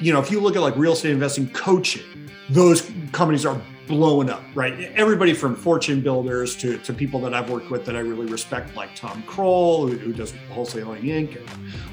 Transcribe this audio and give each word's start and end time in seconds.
you 0.00 0.12
know, 0.12 0.20
if 0.20 0.30
you 0.30 0.40
look 0.40 0.56
at 0.56 0.62
like 0.62 0.76
real 0.76 0.92
estate 0.92 1.12
investing 1.12 1.48
coaching, 1.50 2.02
those 2.50 2.90
companies 3.12 3.44
are 3.44 3.60
blowing 3.86 4.30
up, 4.30 4.42
right? 4.54 4.72
Everybody 4.94 5.32
from 5.32 5.54
fortune 5.54 6.00
builders 6.00 6.56
to, 6.56 6.78
to 6.78 6.92
people 6.92 7.20
that 7.20 7.34
I've 7.34 7.50
worked 7.50 7.70
with 7.70 7.84
that 7.86 7.96
I 7.96 8.00
really 8.00 8.26
respect, 8.26 8.74
like 8.74 8.94
Tom 8.94 9.22
Krol, 9.24 9.88
who, 9.88 9.96
who 9.96 10.12
does 10.12 10.32
Wholesaling 10.52 11.02
Inc., 11.02 11.38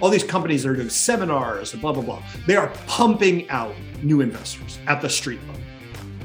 all 0.01 0.09
these 0.09 0.23
companies 0.23 0.63
that 0.63 0.69
are 0.69 0.75
doing 0.75 0.89
seminars 0.89 1.73
and 1.73 1.81
blah, 1.81 1.93
blah, 1.93 2.03
blah. 2.03 2.23
They 2.47 2.55
are 2.55 2.71
pumping 2.87 3.49
out 3.49 3.75
new 4.01 4.21
investors 4.21 4.79
at 4.87 5.01
the 5.01 5.09
street 5.09 5.39
level. 5.47 5.61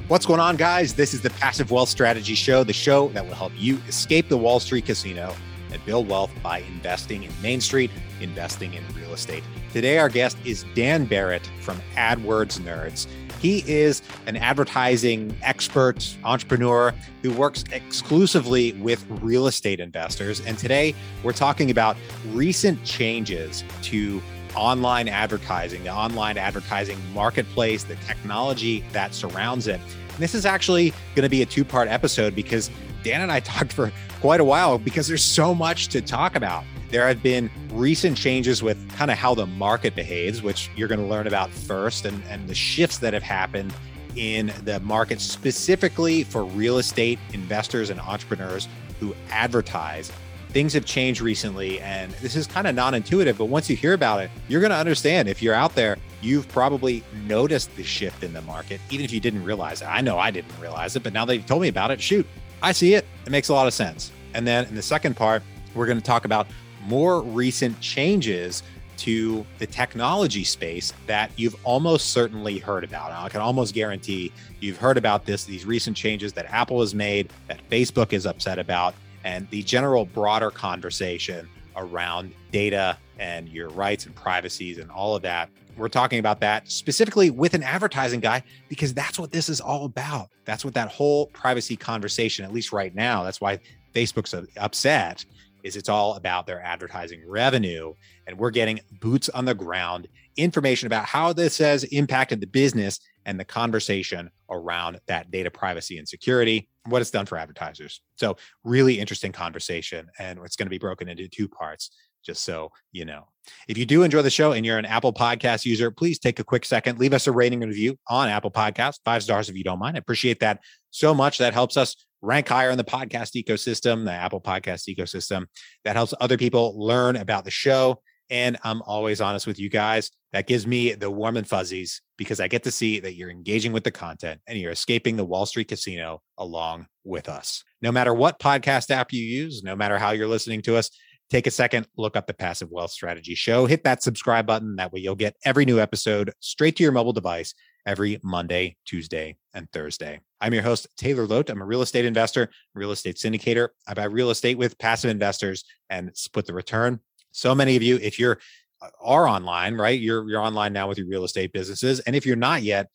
What's 0.08 0.24
going 0.24 0.40
on, 0.40 0.56
guys? 0.56 0.94
This 0.94 1.12
is 1.12 1.20
the 1.20 1.30
Passive 1.30 1.70
Wealth 1.70 1.90
Strategy 1.90 2.34
Show, 2.34 2.64
the 2.64 2.72
show 2.72 3.08
that 3.08 3.26
will 3.26 3.34
help 3.34 3.52
you 3.54 3.78
escape 3.88 4.30
the 4.30 4.38
Wall 4.38 4.58
Street 4.58 4.86
casino 4.86 5.34
and 5.70 5.84
build 5.84 6.08
wealth 6.08 6.30
by 6.42 6.60
investing 6.60 7.24
in 7.24 7.32
Main 7.42 7.60
Street, 7.60 7.90
investing 8.20 8.72
in 8.72 8.82
real 8.94 9.12
estate. 9.12 9.44
Today, 9.72 9.98
our 9.98 10.08
guest 10.08 10.38
is 10.46 10.64
Dan 10.74 11.04
Barrett 11.04 11.46
from 11.60 11.78
AdWords 11.94 12.58
Nerds. 12.60 13.06
He 13.38 13.62
is 13.70 14.00
an 14.26 14.36
advertising 14.36 15.36
expert, 15.42 16.16
entrepreneur 16.24 16.94
who 17.22 17.32
works 17.32 17.64
exclusively 17.70 18.72
with 18.72 19.04
real 19.22 19.46
estate 19.46 19.78
investors. 19.78 20.40
And 20.40 20.58
today 20.58 20.94
we're 21.22 21.34
talking 21.34 21.70
about 21.70 21.98
recent 22.28 22.82
changes 22.82 23.62
to 23.82 24.22
online 24.56 25.06
advertising, 25.06 25.84
the 25.84 25.92
online 25.92 26.38
advertising 26.38 26.98
marketplace, 27.12 27.84
the 27.84 27.96
technology 27.96 28.82
that 28.92 29.14
surrounds 29.14 29.66
it. 29.66 29.80
And 29.80 30.18
this 30.18 30.34
is 30.34 30.46
actually 30.46 30.90
going 31.14 31.24
to 31.24 31.28
be 31.28 31.42
a 31.42 31.46
two 31.46 31.64
part 31.64 31.88
episode 31.88 32.34
because 32.34 32.70
Dan 33.04 33.20
and 33.20 33.30
I 33.30 33.40
talked 33.40 33.74
for 33.74 33.92
quite 34.20 34.40
a 34.40 34.44
while 34.44 34.78
because 34.78 35.06
there's 35.06 35.24
so 35.24 35.54
much 35.54 35.88
to 35.88 36.00
talk 36.00 36.36
about. 36.36 36.64
There 36.90 37.06
have 37.06 37.22
been 37.22 37.50
recent 37.70 38.16
changes 38.16 38.62
with 38.62 38.78
kind 38.92 39.10
of 39.10 39.18
how 39.18 39.34
the 39.34 39.46
market 39.46 39.94
behaves, 39.94 40.42
which 40.42 40.70
you're 40.74 40.88
going 40.88 41.00
to 41.00 41.06
learn 41.06 41.26
about 41.26 41.50
first, 41.50 42.06
and, 42.06 42.22
and 42.30 42.48
the 42.48 42.54
shifts 42.54 42.98
that 42.98 43.12
have 43.12 43.22
happened 43.22 43.74
in 44.16 44.52
the 44.64 44.80
market 44.80 45.20
specifically 45.20 46.24
for 46.24 46.44
real 46.44 46.78
estate 46.78 47.18
investors 47.32 47.90
and 47.90 48.00
entrepreneurs 48.00 48.68
who 49.00 49.14
advertise. 49.30 50.10
Things 50.48 50.72
have 50.72 50.86
changed 50.86 51.20
recently, 51.20 51.78
and 51.80 52.10
this 52.12 52.34
is 52.34 52.46
kind 52.46 52.66
of 52.66 52.74
non 52.74 52.94
intuitive, 52.94 53.36
but 53.36 53.46
once 53.46 53.68
you 53.68 53.76
hear 53.76 53.92
about 53.92 54.22
it, 54.22 54.30
you're 54.48 54.62
going 54.62 54.70
to 54.70 54.76
understand. 54.76 55.28
If 55.28 55.42
you're 55.42 55.54
out 55.54 55.74
there, 55.74 55.98
you've 56.22 56.48
probably 56.48 57.04
noticed 57.26 57.76
the 57.76 57.84
shift 57.84 58.24
in 58.24 58.32
the 58.32 58.40
market, 58.42 58.80
even 58.88 59.04
if 59.04 59.12
you 59.12 59.20
didn't 59.20 59.44
realize 59.44 59.82
it. 59.82 59.86
I 59.86 60.00
know 60.00 60.18
I 60.18 60.30
didn't 60.30 60.58
realize 60.58 60.96
it, 60.96 61.02
but 61.02 61.12
now 61.12 61.26
that 61.26 61.36
you've 61.36 61.46
told 61.46 61.60
me 61.60 61.68
about 61.68 61.90
it, 61.90 62.00
shoot, 62.00 62.26
I 62.62 62.72
see 62.72 62.94
it. 62.94 63.06
It 63.26 63.30
makes 63.30 63.50
a 63.50 63.52
lot 63.52 63.66
of 63.66 63.74
sense. 63.74 64.10
And 64.32 64.46
then 64.46 64.64
in 64.66 64.74
the 64.74 64.82
second 64.82 65.16
part, 65.16 65.42
we're 65.74 65.86
going 65.86 65.98
to 65.98 66.04
talk 66.04 66.24
about 66.24 66.48
more 66.86 67.22
recent 67.22 67.78
changes 67.80 68.62
to 68.98 69.46
the 69.58 69.66
technology 69.66 70.42
space 70.42 70.92
that 71.06 71.30
you've 71.36 71.56
almost 71.64 72.10
certainly 72.10 72.58
heard 72.58 72.82
about. 72.82 73.12
I 73.12 73.28
can 73.28 73.40
almost 73.40 73.72
guarantee 73.72 74.32
you've 74.60 74.76
heard 74.76 74.96
about 74.96 75.24
this, 75.24 75.44
these 75.44 75.64
recent 75.64 75.96
changes 75.96 76.32
that 76.32 76.46
Apple 76.46 76.80
has 76.80 76.94
made, 76.94 77.30
that 77.46 77.60
Facebook 77.70 78.12
is 78.12 78.26
upset 78.26 78.58
about, 78.58 78.94
and 79.24 79.48
the 79.50 79.62
general 79.62 80.04
broader 80.04 80.50
conversation 80.50 81.48
around 81.76 82.34
data 82.50 82.98
and 83.18 83.48
your 83.48 83.68
rights 83.70 84.06
and 84.06 84.14
privacies 84.14 84.78
and 84.78 84.90
all 84.90 85.14
of 85.14 85.22
that. 85.22 85.48
We're 85.76 85.88
talking 85.88 86.18
about 86.18 86.40
that 86.40 86.68
specifically 86.68 87.30
with 87.30 87.54
an 87.54 87.62
advertising 87.62 88.18
guy 88.18 88.42
because 88.68 88.92
that's 88.92 89.16
what 89.16 89.30
this 89.30 89.48
is 89.48 89.60
all 89.60 89.84
about. 89.84 90.28
That's 90.44 90.64
what 90.64 90.74
that 90.74 90.90
whole 90.90 91.26
privacy 91.26 91.76
conversation, 91.76 92.44
at 92.44 92.52
least 92.52 92.72
right 92.72 92.92
now, 92.94 93.22
that's 93.22 93.40
why 93.40 93.60
Facebook's 93.94 94.34
upset 94.56 95.24
is 95.62 95.76
it's 95.76 95.88
all 95.88 96.14
about 96.14 96.46
their 96.46 96.62
advertising 96.62 97.22
revenue. 97.26 97.94
And 98.26 98.38
we're 98.38 98.50
getting 98.50 98.80
boots 99.00 99.28
on 99.28 99.44
the 99.44 99.54
ground 99.54 100.08
information 100.36 100.86
about 100.86 101.04
how 101.04 101.32
this 101.32 101.58
has 101.58 101.84
impacted 101.84 102.40
the 102.40 102.46
business 102.46 103.00
and 103.26 103.38
the 103.38 103.44
conversation 103.44 104.30
around 104.50 105.00
that 105.06 105.30
data 105.30 105.50
privacy 105.50 105.98
and 105.98 106.08
security, 106.08 106.68
what 106.86 107.02
it's 107.02 107.10
done 107.10 107.26
for 107.26 107.36
advertisers. 107.36 108.00
So, 108.16 108.36
really 108.64 108.98
interesting 108.98 109.32
conversation. 109.32 110.08
And 110.18 110.38
it's 110.44 110.56
going 110.56 110.66
to 110.66 110.70
be 110.70 110.78
broken 110.78 111.08
into 111.08 111.28
two 111.28 111.48
parts, 111.48 111.90
just 112.24 112.44
so 112.44 112.70
you 112.92 113.04
know. 113.04 113.28
If 113.66 113.76
you 113.76 113.84
do 113.84 114.02
enjoy 114.02 114.22
the 114.22 114.30
show 114.30 114.52
and 114.52 114.64
you're 114.64 114.78
an 114.78 114.86
Apple 114.86 115.12
Podcast 115.12 115.64
user, 115.66 115.90
please 115.90 116.18
take 116.18 116.38
a 116.38 116.44
quick 116.44 116.64
second, 116.64 116.98
leave 116.98 117.12
us 117.12 117.26
a 117.26 117.32
rating 117.32 117.62
and 117.62 117.70
review 117.70 117.98
on 118.08 118.28
Apple 118.28 118.50
Podcasts, 118.50 119.00
five 119.04 119.22
stars 119.22 119.48
if 119.48 119.56
you 119.56 119.64
don't 119.64 119.78
mind. 119.78 119.96
I 119.96 119.98
appreciate 119.98 120.40
that 120.40 120.60
so 120.90 121.14
much. 121.14 121.38
That 121.38 121.52
helps 121.52 121.76
us 121.76 121.96
rank 122.22 122.48
higher 122.48 122.70
in 122.70 122.78
the 122.78 122.84
podcast 122.84 123.42
ecosystem, 123.42 124.04
the 124.04 124.12
Apple 124.12 124.40
Podcast 124.40 124.88
ecosystem. 124.88 125.46
That 125.84 125.96
helps 125.96 126.14
other 126.20 126.36
people 126.36 126.74
learn 126.78 127.16
about 127.16 127.44
the 127.44 127.50
show. 127.50 128.02
And 128.30 128.58
I'm 128.62 128.82
always 128.82 129.20
honest 129.20 129.46
with 129.46 129.58
you 129.58 129.70
guys. 129.70 130.10
That 130.32 130.46
gives 130.46 130.66
me 130.66 130.92
the 130.92 131.10
warm 131.10 131.38
and 131.38 131.48
fuzzies 131.48 132.02
because 132.18 132.40
I 132.40 132.48
get 132.48 132.64
to 132.64 132.70
see 132.70 133.00
that 133.00 133.14
you're 133.14 133.30
engaging 133.30 133.72
with 133.72 133.84
the 133.84 133.90
content 133.90 134.40
and 134.46 134.58
you're 134.58 134.72
escaping 134.72 135.16
the 135.16 135.24
Wall 135.24 135.46
Street 135.46 135.68
casino 135.68 136.20
along 136.36 136.86
with 137.04 137.28
us. 137.28 137.64
No 137.80 137.90
matter 137.90 138.12
what 138.12 138.38
podcast 138.38 138.90
app 138.90 139.12
you 139.12 139.22
use, 139.22 139.62
no 139.62 139.74
matter 139.74 139.96
how 139.96 140.10
you're 140.10 140.28
listening 140.28 140.60
to 140.62 140.76
us, 140.76 140.90
take 141.30 141.46
a 141.46 141.50
second, 141.50 141.86
look 141.96 142.16
up 142.16 142.26
the 142.26 142.34
Passive 142.34 142.70
Wealth 142.70 142.90
Strategy 142.90 143.34
Show, 143.34 143.64
hit 143.64 143.84
that 143.84 144.02
subscribe 144.02 144.46
button. 144.46 144.76
That 144.76 144.92
way 144.92 145.00
you'll 145.00 145.14
get 145.14 145.36
every 145.46 145.64
new 145.64 145.80
episode 145.80 146.32
straight 146.40 146.76
to 146.76 146.82
your 146.82 146.92
mobile 146.92 147.14
device 147.14 147.54
every 147.88 148.20
Monday, 148.22 148.76
Tuesday, 148.84 149.34
and 149.54 149.66
Thursday. 149.72 150.20
I'm 150.42 150.52
your 150.52 150.62
host, 150.62 150.86
Taylor 150.98 151.26
Loht. 151.26 151.48
I'm 151.48 151.62
a 151.62 151.64
real 151.64 151.80
estate 151.80 152.04
investor, 152.04 152.50
real 152.74 152.92
estate 152.92 153.16
syndicator. 153.16 153.70
I 153.86 153.94
buy 153.94 154.04
real 154.04 154.28
estate 154.28 154.58
with 154.58 154.76
passive 154.78 155.10
investors 155.10 155.64
and 155.88 156.10
split 156.14 156.44
the 156.44 156.52
return. 156.52 157.00
So 157.32 157.54
many 157.54 157.76
of 157.76 157.82
you, 157.82 157.96
if 157.96 158.18
you're 158.18 158.40
uh, 158.82 158.88
are 159.02 159.26
online, 159.26 159.74
right? 159.74 159.98
You're 159.98 160.28
you're 160.28 160.42
online 160.42 160.74
now 160.74 160.86
with 160.86 160.98
your 160.98 161.08
real 161.08 161.24
estate 161.24 161.50
businesses. 161.50 162.00
And 162.00 162.14
if 162.14 162.26
you're 162.26 162.36
not 162.36 162.62
yet, 162.62 162.88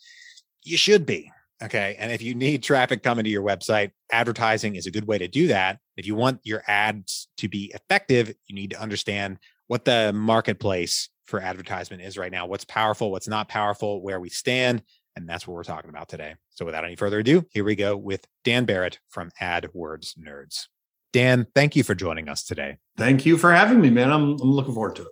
you 0.62 0.78
should 0.78 1.08
be. 1.08 1.32
Okay. 1.64 1.96
And 1.98 2.12
if 2.12 2.22
you 2.22 2.36
need 2.36 2.62
traffic 2.62 3.02
coming 3.02 3.24
to 3.24 3.32
your 3.32 3.44
website, 3.44 3.92
advertising 4.12 4.76
is 4.76 4.86
a 4.86 4.92
good 4.92 5.08
way 5.08 5.18
to 5.18 5.28
do 5.28 5.48
that. 5.48 5.80
If 5.98 6.06
you 6.06 6.14
want 6.14 6.40
your 6.44 6.62
ads 6.68 7.30
to 7.38 7.50
be 7.50 7.74
effective, 7.74 8.32
you 8.46 8.56
need 8.56 8.70
to 8.72 8.82
understand 8.82 9.40
what 9.68 9.86
the 9.86 10.14
marketplace 10.14 11.10
for 11.26 11.40
advertisement 11.40 12.02
is 12.02 12.18
right 12.18 12.32
now, 12.32 12.46
what's 12.46 12.66
powerful, 12.66 13.12
what's 13.12 13.28
not 13.28 13.48
powerful, 13.48 14.02
where 14.02 14.20
we 14.20 14.30
stand. 14.30 14.82
And 15.16 15.30
that's 15.30 15.48
what 15.48 15.54
we're 15.54 15.64
talking 15.64 15.90
about 15.90 16.10
today. 16.10 16.36
So 16.50 16.66
without 16.66 16.86
any 16.86 16.96
further 16.96 17.20
ado, 17.20 17.46
here 17.52 17.64
we 17.64 17.76
go 17.76 17.96
with 17.96 18.26
Dan 18.44 18.66
Barrett 18.66 19.00
from 19.10 19.32
AdWords 19.42 20.18
Nerds. 20.18 20.68
Dan, 21.12 21.46
thank 21.54 21.76
you 21.76 21.84
for 21.84 21.94
joining 21.94 22.28
us 22.28 22.44
today. 22.44 22.78
Thank 22.98 23.26
you 23.26 23.38
for 23.38 23.54
having 23.54 23.80
me, 23.80 23.92
man. 23.92 24.12
I'm, 24.12 24.32
I'm 24.42 24.52
looking 24.52 24.74
forward 24.74 24.96
to 24.96 25.04
it. 25.04 25.08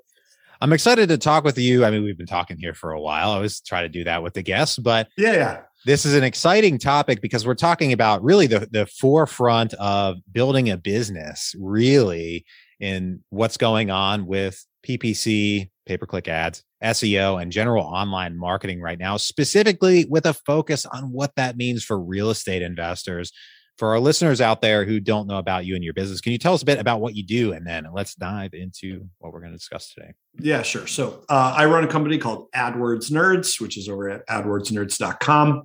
I'm 0.59 0.73
excited 0.73 1.09
to 1.09 1.17
talk 1.17 1.43
with 1.43 1.57
you. 1.57 1.85
I 1.85 1.91
mean, 1.91 2.03
we've 2.03 2.17
been 2.17 2.27
talking 2.27 2.57
here 2.57 2.75
for 2.75 2.91
a 2.91 3.01
while. 3.01 3.31
I 3.31 3.35
always 3.35 3.61
try 3.61 3.81
to 3.81 3.89
do 3.89 4.03
that 4.03 4.21
with 4.21 4.35
the 4.35 4.43
guests, 4.43 4.77
but 4.77 5.07
yeah, 5.17 5.33
yeah. 5.33 5.61
This 5.85 6.05
is 6.05 6.13
an 6.13 6.23
exciting 6.23 6.77
topic 6.77 7.21
because 7.21 7.47
we're 7.47 7.55
talking 7.55 7.91
about 7.91 8.23
really 8.23 8.45
the, 8.45 8.67
the 8.71 8.85
forefront 8.85 9.73
of 9.75 10.17
building 10.31 10.69
a 10.69 10.77
business, 10.77 11.55
really, 11.59 12.45
in 12.79 13.23
what's 13.29 13.57
going 13.57 13.89
on 13.89 14.27
with 14.27 14.63
PPC, 14.87 15.71
pay 15.91 15.97
per 15.97 16.05
click 16.05 16.27
ads, 16.27 16.63
SEO, 16.81 17.41
and 17.41 17.51
general 17.51 17.83
online 17.83 18.37
marketing 18.37 18.79
right 18.79 18.97
now, 18.97 19.17
specifically 19.17 20.05
with 20.05 20.25
a 20.25 20.33
focus 20.33 20.85
on 20.85 21.11
what 21.11 21.35
that 21.35 21.57
means 21.57 21.83
for 21.83 21.99
real 21.99 22.29
estate 22.29 22.61
investors. 22.61 23.31
For 23.77 23.89
our 23.89 23.99
listeners 23.99 24.41
out 24.41 24.61
there 24.61 24.85
who 24.85 24.99
don't 24.99 25.27
know 25.27 25.37
about 25.37 25.65
you 25.65 25.75
and 25.75 25.83
your 25.83 25.93
business, 25.93 26.21
can 26.21 26.33
you 26.33 26.37
tell 26.37 26.53
us 26.53 26.61
a 26.61 26.65
bit 26.65 26.77
about 26.77 27.01
what 27.01 27.15
you 27.15 27.25
do? 27.25 27.51
And 27.51 27.65
then 27.65 27.87
let's 27.91 28.15
dive 28.15 28.53
into 28.53 29.07
what 29.17 29.33
we're 29.33 29.39
going 29.39 29.51
to 29.51 29.57
discuss 29.57 29.93
today. 29.93 30.13
Yeah, 30.39 30.61
sure. 30.61 30.85
So 30.87 31.23
uh, 31.29 31.55
I 31.57 31.65
run 31.65 31.83
a 31.83 31.87
company 31.87 32.17
called 32.19 32.51
AdWords 32.51 33.11
Nerds, 33.11 33.59
which 33.59 33.77
is 33.77 33.89
over 33.89 34.09
at 34.09 34.27
adwordsnerds.com. 34.27 35.63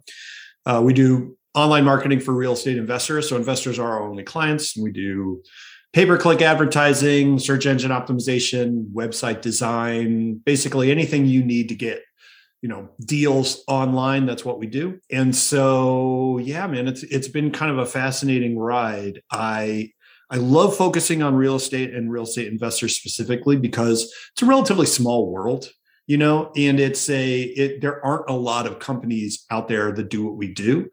Uh, 0.65 0.81
we 0.83 0.95
do 0.95 1.37
online 1.55 1.85
marketing 1.85 2.21
for 2.21 2.33
real 2.33 2.53
estate 2.53 2.79
investors. 2.79 3.29
So 3.29 3.37
investors 3.37 3.79
are 3.79 3.91
our 3.91 4.09
only 4.09 4.23
clients. 4.23 4.77
And 4.77 4.85
we 4.85 4.93
do 4.93 5.43
pay 5.97 6.05
per 6.05 6.19
click 6.19 6.43
advertising, 6.43 7.39
search 7.39 7.65
engine 7.65 7.91
optimization, 7.91 8.87
website 8.93 9.41
design, 9.41 10.35
basically 10.45 10.91
anything 10.91 11.25
you 11.25 11.43
need 11.43 11.71
to 11.71 11.75
get 11.75 12.03
you 12.61 12.69
know 12.69 12.91
deals 13.05 13.63
online 13.67 14.27
that's 14.27 14.45
what 14.45 14.59
we 14.59 14.67
do. 14.67 15.01
And 15.11 15.35
so 15.35 16.37
yeah 16.37 16.67
man 16.67 16.87
it's 16.87 17.03
it's 17.05 17.29
been 17.29 17.51
kind 17.51 17.73
of 17.73 17.79
a 17.79 17.87
fascinating 17.87 18.59
ride. 18.59 19.23
I 19.31 19.91
i 20.29 20.37
love 20.37 20.77
focusing 20.77 21.23
on 21.23 21.35
real 21.35 21.55
estate 21.55 21.95
and 21.95 22.13
real 22.13 22.25
estate 22.25 22.49
investors 22.49 22.95
specifically 22.95 23.57
because 23.57 24.13
it's 24.33 24.43
a 24.43 24.47
relatively 24.47 24.85
small 24.85 25.31
world 25.31 25.71
you 26.09 26.17
know 26.19 26.51
and 26.57 26.81
it's 26.81 27.09
a 27.09 27.43
it, 27.43 27.81
there 27.81 28.05
aren't 28.05 28.29
a 28.29 28.35
lot 28.35 28.67
of 28.67 28.81
companies 28.81 29.47
out 29.51 29.69
there 29.69 29.93
that 29.93 30.11
do 30.11 30.27
what 30.27 30.37
we 30.37 30.53
do. 30.53 30.91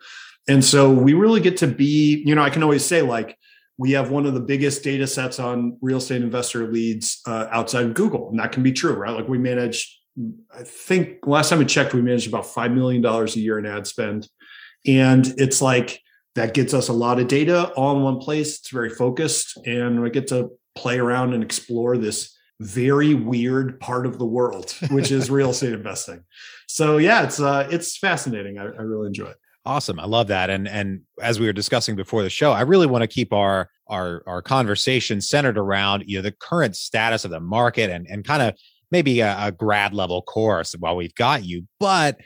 And 0.47 0.63
so 0.63 0.91
we 0.91 1.13
really 1.13 1.41
get 1.41 1.57
to 1.57 1.67
be 1.67 2.23
you 2.25 2.35
know 2.35 2.43
i 2.43 2.49
can 2.49 2.63
always 2.63 2.85
say 2.85 3.01
like 3.01 3.37
we 3.83 3.91
have 3.91 4.11
one 4.11 4.25
of 4.25 4.33
the 4.33 4.39
biggest 4.39 4.81
data 4.81 5.05
sets 5.05 5.39
on 5.39 5.77
real 5.81 5.97
estate 5.97 6.21
investor 6.21 6.71
leads 6.71 7.19
uh, 7.27 7.47
outside 7.51 7.85
of 7.85 7.93
Google. 7.93 8.29
And 8.29 8.39
that 8.39 8.53
can 8.53 8.63
be 8.63 8.71
true, 8.71 8.93
right? 8.93 9.13
Like 9.13 9.27
we 9.27 9.37
manage, 9.37 9.99
I 10.57 10.63
think 10.63 11.27
last 11.27 11.49
time 11.49 11.59
I 11.59 11.65
checked, 11.65 11.93
we 11.93 12.01
managed 12.01 12.29
about 12.29 12.45
$5 12.45 12.73
million 12.73 13.05
a 13.05 13.25
year 13.31 13.59
in 13.59 13.65
ad 13.65 13.85
spend. 13.85 14.29
And 14.87 15.27
it's 15.37 15.61
like 15.61 15.99
that 16.35 16.53
gets 16.53 16.73
us 16.73 16.87
a 16.87 16.93
lot 16.93 17.19
of 17.19 17.27
data 17.27 17.73
all 17.73 17.97
in 17.97 18.03
one 18.03 18.19
place. 18.19 18.59
It's 18.59 18.69
very 18.69 18.89
focused. 18.89 19.57
And 19.65 20.01
we 20.01 20.09
get 20.11 20.27
to 20.27 20.51
play 20.75 20.97
around 20.97 21.33
and 21.33 21.43
explore 21.43 21.97
this 21.97 22.33
very 22.61 23.13
weird 23.13 23.81
part 23.81 24.05
of 24.05 24.17
the 24.17 24.25
world, 24.25 24.73
which 24.91 25.11
is 25.11 25.29
real 25.29 25.49
estate 25.49 25.73
investing. 25.73 26.23
So 26.69 26.99
yeah, 26.99 27.23
it's 27.23 27.41
uh, 27.41 27.67
it's 27.69 27.97
fascinating. 27.97 28.59
I, 28.59 28.63
I 28.63 28.83
really 28.83 29.07
enjoy 29.07 29.25
it. 29.25 29.37
Awesome. 29.65 29.99
I 29.99 30.05
love 30.05 30.27
that. 30.27 30.49
And 30.49 30.67
and 30.67 31.01
as 31.21 31.39
we 31.39 31.45
were 31.45 31.53
discussing 31.53 31.95
before 31.95 32.23
the 32.23 32.29
show, 32.29 32.51
I 32.51 32.61
really 32.61 32.87
want 32.87 33.03
to 33.03 33.07
keep 33.07 33.31
our 33.31 33.69
our 33.87 34.23
our 34.27 34.41
conversation 34.41 35.21
centered 35.21 35.57
around 35.57 36.03
you 36.05 36.17
know 36.17 36.21
the 36.21 36.31
current 36.31 36.75
status 36.75 37.23
of 37.23 37.31
the 37.31 37.39
market 37.39 37.89
and 37.89 38.05
and 38.09 38.25
kind 38.25 38.41
of 38.41 38.55
maybe 38.91 39.21
a, 39.21 39.35
a 39.39 39.51
grad 39.51 39.93
level 39.93 40.21
course 40.21 40.73
while 40.79 40.95
we've 40.95 41.15
got 41.15 41.45
you, 41.45 41.65
but 41.79 42.17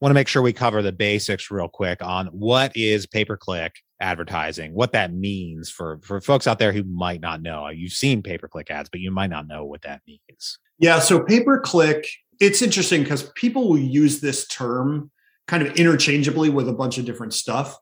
want 0.00 0.10
to 0.10 0.14
make 0.14 0.28
sure 0.28 0.42
we 0.42 0.52
cover 0.52 0.82
the 0.82 0.92
basics 0.92 1.50
real 1.50 1.68
quick 1.68 2.02
on 2.02 2.26
what 2.26 2.72
is 2.76 3.06
pay 3.06 3.24
per 3.24 3.36
click 3.36 3.76
advertising, 4.00 4.74
what 4.74 4.92
that 4.92 5.12
means 5.12 5.70
for 5.70 5.98
for 6.02 6.20
folks 6.20 6.46
out 6.46 6.58
there 6.58 6.72
who 6.72 6.84
might 6.84 7.20
not 7.20 7.42
know. 7.42 7.68
You've 7.68 7.92
seen 7.92 8.22
pay 8.22 8.38
per 8.38 8.46
click 8.46 8.70
ads, 8.70 8.88
but 8.88 9.00
you 9.00 9.10
might 9.10 9.30
not 9.30 9.48
know 9.48 9.64
what 9.64 9.82
that 9.82 10.02
means. 10.06 10.58
Yeah, 10.78 10.98
so 10.98 11.24
pay 11.24 11.42
per 11.42 11.60
click, 11.60 12.06
it's 12.40 12.62
interesting 12.62 13.02
because 13.02 13.30
people 13.34 13.68
will 13.68 13.78
use 13.78 14.20
this 14.20 14.46
term 14.46 15.10
kind 15.46 15.62
of 15.62 15.74
interchangeably 15.74 16.50
with 16.50 16.68
a 16.68 16.72
bunch 16.72 16.98
of 16.98 17.04
different 17.04 17.34
stuff. 17.34 17.78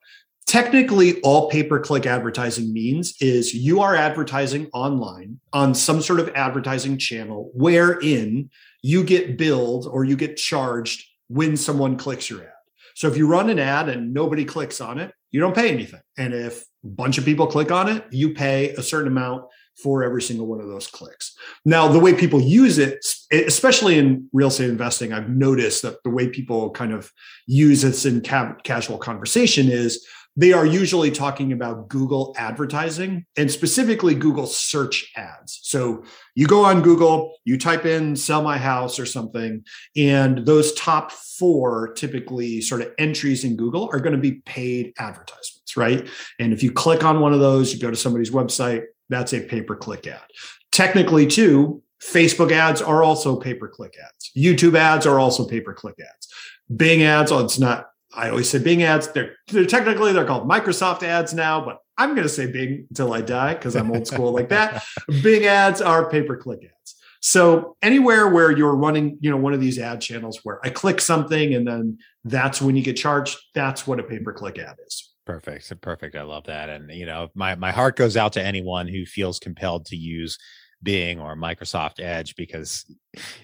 Technically, 0.46 1.20
all 1.22 1.48
pay 1.48 1.62
per 1.62 1.80
click 1.80 2.04
advertising 2.04 2.72
means 2.72 3.14
is 3.20 3.54
you 3.54 3.80
are 3.80 3.94
advertising 3.94 4.68
online 4.74 5.40
on 5.52 5.74
some 5.74 6.02
sort 6.02 6.20
of 6.20 6.28
advertising 6.34 6.98
channel 6.98 7.50
wherein 7.54 8.50
you 8.82 9.04
get 9.04 9.38
billed 9.38 9.86
or 9.86 10.04
you 10.04 10.16
get 10.16 10.36
charged 10.36 11.04
when 11.28 11.56
someone 11.56 11.96
clicks 11.96 12.28
your 12.28 12.42
ad. 12.42 12.48
So 12.94 13.08
if 13.08 13.16
you 13.16 13.26
run 13.26 13.48
an 13.48 13.58
ad 13.58 13.88
and 13.88 14.12
nobody 14.12 14.44
clicks 14.44 14.80
on 14.80 14.98
it, 14.98 15.14
you 15.30 15.40
don't 15.40 15.54
pay 15.54 15.70
anything. 15.70 16.02
And 16.18 16.34
if 16.34 16.64
a 16.84 16.88
bunch 16.88 17.16
of 17.16 17.24
people 17.24 17.46
click 17.46 17.70
on 17.70 17.88
it, 17.88 18.04
you 18.10 18.34
pay 18.34 18.70
a 18.70 18.82
certain 18.82 19.08
amount 19.08 19.44
for 19.76 20.02
every 20.02 20.22
single 20.22 20.46
one 20.46 20.60
of 20.60 20.68
those 20.68 20.86
clicks. 20.86 21.34
Now, 21.64 21.88
the 21.88 21.98
way 21.98 22.14
people 22.14 22.40
use 22.40 22.78
it, 22.78 23.04
especially 23.32 23.98
in 23.98 24.28
real 24.32 24.48
estate 24.48 24.70
investing, 24.70 25.12
I've 25.12 25.28
noticed 25.28 25.82
that 25.82 26.02
the 26.04 26.10
way 26.10 26.28
people 26.28 26.70
kind 26.70 26.92
of 26.92 27.10
use 27.46 27.82
this 27.82 28.04
in 28.04 28.22
ca- 28.22 28.54
casual 28.64 28.98
conversation 28.98 29.68
is 29.68 30.06
they 30.36 30.52
are 30.52 30.64
usually 30.64 31.10
talking 31.10 31.52
about 31.52 31.88
Google 31.88 32.34
advertising 32.38 33.26
and 33.36 33.50
specifically 33.50 34.14
Google 34.14 34.46
search 34.46 35.12
ads. 35.16 35.60
So 35.62 36.04
you 36.34 36.46
go 36.46 36.64
on 36.64 36.80
Google, 36.80 37.36
you 37.44 37.58
type 37.58 37.84
in 37.84 38.16
sell 38.16 38.42
my 38.42 38.56
house 38.56 38.98
or 38.98 39.04
something, 39.04 39.62
and 39.94 40.46
those 40.46 40.72
top 40.74 41.12
four 41.12 41.92
typically 41.92 42.62
sort 42.62 42.80
of 42.80 42.92
entries 42.98 43.44
in 43.44 43.56
Google 43.56 43.90
are 43.92 44.00
going 44.00 44.14
to 44.14 44.18
be 44.18 44.36
paid 44.46 44.94
advertisements, 44.98 45.76
right? 45.76 46.08
And 46.38 46.52
if 46.52 46.62
you 46.62 46.72
click 46.72 47.04
on 47.04 47.20
one 47.20 47.34
of 47.34 47.40
those, 47.40 47.74
you 47.74 47.80
go 47.80 47.90
to 47.90 47.96
somebody's 47.96 48.30
website, 48.30 48.84
that's 49.12 49.32
a 49.32 49.40
pay 49.40 49.62
per 49.62 49.76
click 49.76 50.06
ad. 50.06 50.22
Technically, 50.70 51.26
too, 51.26 51.82
Facebook 52.02 52.50
ads 52.50 52.82
are 52.82 53.02
also 53.02 53.36
pay 53.36 53.54
per 53.54 53.68
click 53.68 53.94
ads. 54.02 54.30
YouTube 54.36 54.76
ads 54.76 55.06
are 55.06 55.18
also 55.18 55.46
pay 55.46 55.60
per 55.60 55.74
click 55.74 55.96
ads. 56.00 56.28
Bing 56.74 57.02
ads, 57.02 57.30
oh, 57.30 57.44
it's 57.44 57.58
not 57.58 57.88
I 58.14 58.28
always 58.28 58.48
say 58.48 58.58
Bing 58.58 58.82
ads. 58.82 59.08
They're, 59.08 59.36
they're 59.48 59.66
technically 59.66 60.12
they're 60.12 60.26
called 60.26 60.48
Microsoft 60.48 61.02
ads 61.02 61.32
now, 61.32 61.64
but 61.64 61.78
I'm 61.96 62.10
going 62.10 62.24
to 62.24 62.28
say 62.28 62.46
Bing 62.46 62.86
until 62.90 63.12
I 63.12 63.20
die 63.20 63.54
because 63.54 63.74
I'm 63.76 63.90
old 63.90 64.06
school 64.06 64.32
like 64.32 64.48
that. 64.50 64.84
Bing 65.22 65.46
ads 65.46 65.80
are 65.80 66.10
pay 66.10 66.22
per 66.22 66.36
click 66.36 66.60
ads. 66.64 66.96
So 67.20 67.76
anywhere 67.82 68.28
where 68.28 68.50
you're 68.50 68.74
running, 68.74 69.16
you 69.20 69.30
know, 69.30 69.36
one 69.36 69.54
of 69.54 69.60
these 69.60 69.78
ad 69.78 70.00
channels 70.00 70.40
where 70.42 70.58
I 70.64 70.70
click 70.70 71.00
something 71.00 71.54
and 71.54 71.66
then 71.66 71.98
that's 72.24 72.60
when 72.60 72.76
you 72.76 72.82
get 72.82 72.96
charged, 72.96 73.38
that's 73.54 73.86
what 73.86 74.00
a 74.00 74.02
pay 74.02 74.18
per 74.18 74.32
click 74.32 74.58
ad 74.58 74.76
is. 74.86 75.11
Perfect. 75.32 75.80
Perfect. 75.80 76.14
I 76.16 76.22
love 76.22 76.44
that. 76.44 76.68
And 76.68 76.90
you 76.90 77.06
know, 77.06 77.28
my 77.34 77.54
my 77.54 77.70
heart 77.70 77.96
goes 77.96 78.16
out 78.16 78.34
to 78.34 78.42
anyone 78.42 78.86
who 78.86 79.06
feels 79.06 79.38
compelled 79.38 79.86
to 79.86 79.96
use 79.96 80.38
Bing 80.82 81.20
or 81.20 81.36
Microsoft 81.36 82.00
Edge 82.00 82.36
because 82.36 82.84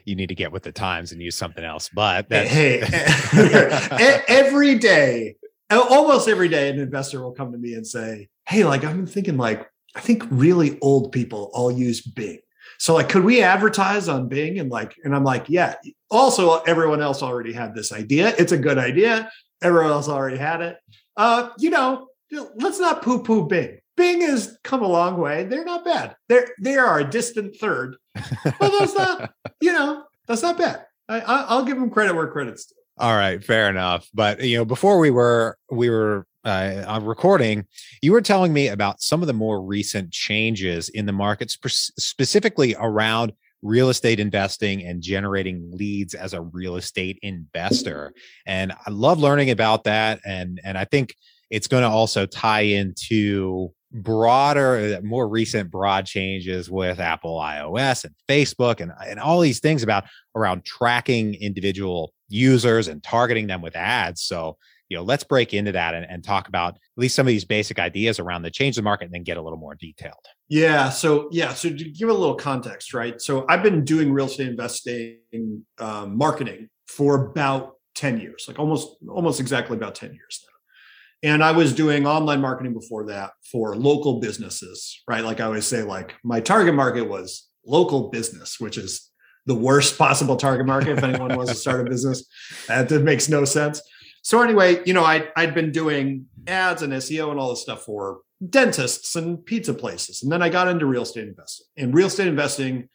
you 0.04 0.14
need 0.14 0.28
to 0.28 0.34
get 0.34 0.52
with 0.52 0.64
the 0.64 0.72
times 0.72 1.12
and 1.12 1.22
use 1.22 1.36
something 1.36 1.64
else. 1.64 1.88
But 1.88 2.26
eh, 2.30 2.44
that's- 2.44 2.52
hey, 2.52 2.80
eh, 2.82 3.88
eh, 3.92 4.22
every 4.28 4.74
day, 4.78 5.36
almost 5.70 6.28
every 6.28 6.48
day, 6.48 6.68
an 6.68 6.78
investor 6.78 7.22
will 7.22 7.32
come 7.32 7.52
to 7.52 7.58
me 7.58 7.72
and 7.72 7.86
say, 7.86 8.28
"Hey, 8.46 8.64
like 8.64 8.84
I'm 8.84 9.06
thinking, 9.06 9.38
like 9.38 9.66
I 9.94 10.00
think 10.00 10.24
really 10.30 10.78
old 10.82 11.10
people 11.12 11.50
all 11.54 11.70
use 11.70 12.02
Bing." 12.02 12.40
So 12.78 12.92
like, 12.94 13.08
could 13.08 13.24
we 13.24 13.42
advertise 13.42 14.08
on 14.08 14.28
Bing? 14.28 14.58
And 14.58 14.70
like, 14.70 14.94
and 15.04 15.16
I'm 15.16 15.24
like, 15.24 15.46
yeah. 15.48 15.76
Also, 16.10 16.58
everyone 16.60 17.00
else 17.00 17.22
already 17.22 17.52
had 17.52 17.74
this 17.74 17.92
idea. 17.92 18.34
It's 18.38 18.52
a 18.52 18.58
good 18.58 18.78
idea. 18.78 19.30
Everyone 19.62 19.90
else 19.90 20.08
already 20.08 20.36
had 20.36 20.60
it. 20.60 20.76
Uh, 21.18 21.50
you 21.58 21.68
know, 21.68 22.06
let's 22.30 22.78
not 22.78 23.02
poo-poo 23.02 23.46
Bing. 23.46 23.80
Bing 23.96 24.20
has 24.20 24.56
come 24.62 24.82
a 24.82 24.86
long 24.86 25.18
way. 25.18 25.42
They're 25.42 25.64
not 25.64 25.84
bad. 25.84 26.14
They're 26.28 26.48
they 26.60 26.76
are 26.76 27.00
a 27.00 27.10
distant 27.10 27.56
third, 27.56 27.96
but 28.14 28.70
that's 28.78 28.94
not 28.94 29.32
you 29.60 29.72
know 29.72 30.04
that's 30.28 30.42
not 30.42 30.56
bad. 30.56 30.86
I, 31.08 31.20
I'll 31.20 31.64
give 31.64 31.76
them 31.76 31.90
credit 31.90 32.14
where 32.14 32.28
credit's 32.28 32.66
due. 32.66 32.74
All 32.98 33.16
right, 33.16 33.42
fair 33.42 33.68
enough. 33.68 34.08
But 34.14 34.40
you 34.40 34.58
know, 34.58 34.64
before 34.64 35.00
we 35.00 35.10
were 35.10 35.58
we 35.68 35.90
were 35.90 36.26
uh, 36.44 37.00
recording, 37.02 37.66
you 38.00 38.12
were 38.12 38.20
telling 38.20 38.52
me 38.52 38.68
about 38.68 39.02
some 39.02 39.20
of 39.20 39.26
the 39.26 39.32
more 39.32 39.60
recent 39.60 40.12
changes 40.12 40.88
in 40.88 41.06
the 41.06 41.12
markets, 41.12 41.58
specifically 41.98 42.76
around 42.78 43.32
real 43.62 43.88
estate 43.88 44.20
investing 44.20 44.84
and 44.84 45.02
generating 45.02 45.70
leads 45.72 46.14
as 46.14 46.32
a 46.32 46.40
real 46.40 46.76
estate 46.76 47.18
investor. 47.22 48.12
And 48.46 48.72
I 48.72 48.90
love 48.90 49.18
learning 49.18 49.50
about 49.50 49.84
that. 49.84 50.20
And 50.24 50.60
and 50.64 50.78
I 50.78 50.84
think 50.84 51.14
it's 51.50 51.68
going 51.68 51.82
to 51.82 51.88
also 51.88 52.26
tie 52.26 52.60
into 52.60 53.72
broader, 53.90 54.98
uh, 54.98 55.00
more 55.02 55.28
recent 55.28 55.70
broad 55.70 56.06
changes 56.06 56.70
with 56.70 57.00
Apple 57.00 57.38
iOS 57.38 58.04
and 58.04 58.14
Facebook 58.28 58.80
and, 58.80 58.92
and 59.06 59.18
all 59.18 59.40
these 59.40 59.60
things 59.60 59.82
about 59.82 60.04
around 60.34 60.64
tracking 60.64 61.34
individual 61.34 62.12
users 62.28 62.88
and 62.88 63.02
targeting 63.02 63.46
them 63.46 63.62
with 63.62 63.76
ads. 63.76 64.22
So, 64.22 64.58
you 64.88 64.96
know, 64.96 65.02
let's 65.02 65.24
break 65.24 65.52
into 65.52 65.72
that 65.72 65.94
and, 65.94 66.06
and 66.08 66.24
talk 66.24 66.48
about 66.48 66.74
at 66.74 66.80
least 66.96 67.14
some 67.14 67.26
of 67.26 67.28
these 67.28 67.44
basic 67.44 67.78
ideas 67.78 68.18
around 68.18 68.42
the 68.42 68.50
change 68.50 68.76
the 68.76 68.82
market 68.82 69.06
and 69.06 69.14
then 69.14 69.22
get 69.22 69.36
a 69.36 69.42
little 69.42 69.58
more 69.58 69.74
detailed. 69.74 70.14
Yeah. 70.48 70.88
So, 70.88 71.28
yeah. 71.30 71.52
So, 71.54 71.70
to 71.70 71.84
give 71.84 72.08
a 72.08 72.12
little 72.12 72.34
context, 72.34 72.94
right? 72.94 73.20
So, 73.20 73.44
I've 73.48 73.62
been 73.62 73.84
doing 73.84 74.12
real 74.12 74.26
estate 74.26 74.48
investing 74.48 75.64
um, 75.78 76.16
marketing 76.16 76.68
for 76.86 77.30
about 77.30 77.74
10 77.96 78.20
years, 78.20 78.44
like 78.48 78.58
almost, 78.58 78.96
almost 79.08 79.40
exactly 79.40 79.76
about 79.76 79.94
10 79.94 80.14
years 80.14 80.44
now. 80.44 81.30
And 81.30 81.42
I 81.42 81.50
was 81.50 81.74
doing 81.74 82.06
online 82.06 82.40
marketing 82.40 82.72
before 82.72 83.06
that 83.06 83.32
for 83.50 83.74
local 83.74 84.20
businesses, 84.20 85.02
right? 85.08 85.24
Like 85.24 85.40
I 85.40 85.44
always 85.44 85.66
say, 85.66 85.82
like 85.82 86.14
my 86.22 86.40
target 86.40 86.74
market 86.74 87.08
was 87.08 87.48
local 87.66 88.08
business, 88.08 88.60
which 88.60 88.78
is 88.78 89.10
the 89.46 89.54
worst 89.54 89.98
possible 89.98 90.36
target 90.36 90.66
market 90.66 90.96
if 90.96 91.02
anyone 91.04 91.36
wants 91.36 91.52
to 91.52 91.58
start 91.58 91.86
a 91.86 91.90
business. 91.90 92.24
That, 92.68 92.88
that 92.88 93.02
makes 93.02 93.28
no 93.28 93.44
sense. 93.44 93.82
So 94.22 94.42
anyway, 94.42 94.82
you 94.84 94.92
know, 94.92 95.04
I 95.04 95.28
I'd 95.36 95.54
been 95.54 95.72
doing 95.72 96.26
ads 96.46 96.82
and 96.82 96.92
SEO 96.92 97.30
and 97.30 97.38
all 97.38 97.50
this 97.50 97.62
stuff 97.62 97.82
for 97.84 98.20
dentists 98.48 99.16
and 99.16 99.44
pizza 99.44 99.74
places, 99.74 100.22
and 100.22 100.30
then 100.30 100.42
I 100.42 100.48
got 100.48 100.68
into 100.68 100.86
real 100.86 101.02
estate 101.02 101.28
investing. 101.28 101.66
And 101.76 101.94
real 101.94 102.08
estate 102.08 102.28
investing 102.28 102.88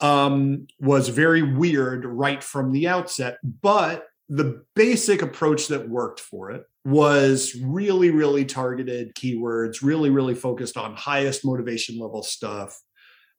um, 0.00 0.66
was 0.78 1.08
very 1.08 1.42
weird 1.42 2.04
right 2.04 2.42
from 2.42 2.72
the 2.72 2.88
outset, 2.88 3.38
but 3.42 4.06
the 4.28 4.64
basic 4.76 5.22
approach 5.22 5.68
that 5.68 5.88
worked 5.88 6.20
for 6.20 6.52
it 6.52 6.64
was 6.84 7.56
really, 7.60 8.10
really 8.10 8.44
targeted 8.44 9.14
keywords, 9.14 9.82
really, 9.82 10.08
really 10.08 10.34
focused 10.34 10.76
on 10.76 10.94
highest 10.96 11.44
motivation 11.44 11.98
level 11.98 12.22
stuff, 12.22 12.80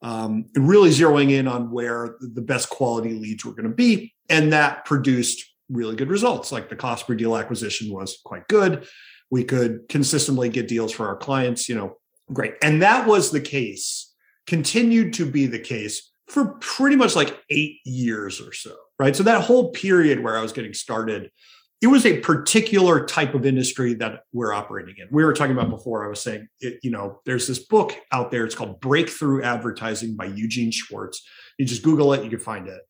um, 0.01 0.45
really 0.55 0.89
zeroing 0.89 1.31
in 1.31 1.47
on 1.47 1.71
where 1.71 2.17
the 2.19 2.41
best 2.41 2.69
quality 2.69 3.13
leads 3.13 3.45
were 3.45 3.53
going 3.53 3.69
to 3.69 3.75
be. 3.75 4.13
And 4.29 4.53
that 4.53 4.85
produced 4.85 5.50
really 5.71 5.95
good 5.95 6.09
results. 6.09 6.51
Like 6.51 6.69
the 6.69 6.75
cost 6.75 7.07
per 7.07 7.15
deal 7.15 7.35
acquisition 7.35 7.91
was 7.91 8.19
quite 8.23 8.47
good. 8.47 8.87
We 9.29 9.43
could 9.43 9.87
consistently 9.89 10.49
get 10.49 10.67
deals 10.67 10.91
for 10.91 11.07
our 11.07 11.15
clients, 11.15 11.69
you 11.69 11.75
know, 11.75 11.97
great. 12.31 12.55
And 12.61 12.81
that 12.81 13.07
was 13.07 13.31
the 13.31 13.41
case, 13.41 14.13
continued 14.45 15.13
to 15.13 15.25
be 15.25 15.45
the 15.45 15.59
case 15.59 16.11
for 16.27 16.55
pretty 16.59 16.95
much 16.95 17.15
like 17.15 17.39
eight 17.49 17.77
years 17.85 18.41
or 18.41 18.53
so, 18.53 18.75
right? 18.99 19.15
So 19.15 19.23
that 19.23 19.43
whole 19.43 19.71
period 19.71 20.21
where 20.21 20.37
I 20.37 20.41
was 20.41 20.53
getting 20.53 20.73
started 20.73 21.31
it 21.81 21.87
was 21.87 22.05
a 22.05 22.19
particular 22.19 23.05
type 23.05 23.33
of 23.33 23.43
industry 23.43 23.95
that 23.95 24.21
we're 24.31 24.53
operating 24.53 24.95
in. 24.99 25.07
We 25.09 25.25
were 25.25 25.33
talking 25.33 25.57
about 25.57 25.71
before. 25.71 26.05
I 26.05 26.09
was 26.09 26.21
saying, 26.21 26.47
it, 26.59 26.79
you 26.83 26.91
know, 26.91 27.21
there's 27.25 27.47
this 27.47 27.57
book 27.57 27.95
out 28.11 28.29
there. 28.29 28.45
It's 28.45 28.53
called 28.53 28.79
Breakthrough 28.79 29.41
Advertising 29.41 30.15
by 30.15 30.25
Eugene 30.25 30.69
Schwartz. 30.69 31.27
You 31.57 31.65
just 31.65 31.81
Google 31.81 32.13
it, 32.13 32.23
you 32.23 32.29
can 32.29 32.39
find 32.39 32.67
it. 32.67 32.81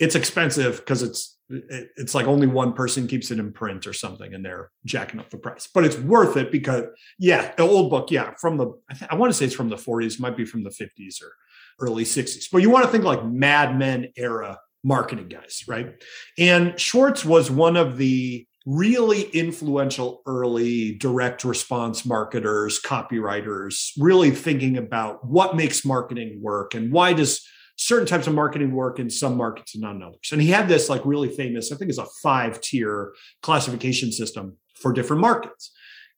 It's 0.00 0.14
expensive 0.14 0.78
because 0.78 1.02
it's 1.02 1.36
it, 1.50 1.90
it's 1.96 2.14
like 2.14 2.26
only 2.26 2.46
one 2.46 2.72
person 2.72 3.06
keeps 3.06 3.30
it 3.30 3.38
in 3.38 3.52
print 3.52 3.86
or 3.86 3.92
something, 3.92 4.32
and 4.32 4.44
they're 4.44 4.70
jacking 4.84 5.20
up 5.20 5.30
the 5.30 5.36
price. 5.36 5.68
But 5.72 5.84
it's 5.84 5.98
worth 5.98 6.36
it 6.36 6.52
because, 6.52 6.84
yeah, 7.18 7.52
the 7.56 7.64
old 7.64 7.90
book, 7.90 8.10
yeah, 8.10 8.34
from 8.40 8.56
the 8.56 8.68
I, 8.90 8.94
th- 8.94 9.10
I 9.10 9.14
want 9.16 9.30
to 9.30 9.34
say 9.36 9.46
it's 9.46 9.54
from 9.54 9.68
the 9.68 9.76
40s, 9.76 10.20
might 10.20 10.36
be 10.36 10.44
from 10.44 10.62
the 10.62 10.70
50s 10.70 11.22
or 11.22 11.32
early 11.80 12.04
60s. 12.04 12.44
But 12.50 12.62
you 12.62 12.70
want 12.70 12.84
to 12.84 12.90
think 12.90 13.04
like 13.04 13.24
Mad 13.24 13.78
Men 13.78 14.08
era 14.16 14.58
marketing 14.82 15.28
guys, 15.28 15.64
right? 15.68 16.02
And 16.38 16.78
Schwartz 16.78 17.24
was 17.24 17.50
one 17.50 17.76
of 17.76 17.96
the 17.96 18.46
really 18.66 19.22
influential 19.30 20.22
early 20.26 20.92
direct 20.92 21.44
response 21.44 22.04
marketers, 22.04 22.80
copywriters, 22.80 23.90
really 23.98 24.30
thinking 24.30 24.76
about 24.76 25.26
what 25.26 25.56
makes 25.56 25.84
marketing 25.84 26.40
work 26.42 26.74
and 26.74 26.92
why 26.92 27.12
does 27.12 27.46
certain 27.80 28.06
types 28.06 28.26
of 28.26 28.34
marketing 28.34 28.72
work 28.72 28.98
in 28.98 29.08
some 29.08 29.38
markets 29.38 29.74
and 29.74 29.80
not 29.80 29.96
in 29.96 30.02
others. 30.02 30.28
And 30.32 30.42
he 30.42 30.50
had 30.50 30.68
this 30.68 30.90
like 30.90 31.00
really 31.06 31.30
famous, 31.30 31.72
I 31.72 31.76
think 31.76 31.88
it's 31.88 31.98
a 31.98 32.06
five 32.22 32.60
tier 32.60 33.14
classification 33.42 34.12
system 34.12 34.58
for 34.74 34.92
different 34.92 35.22
markets. 35.22 35.72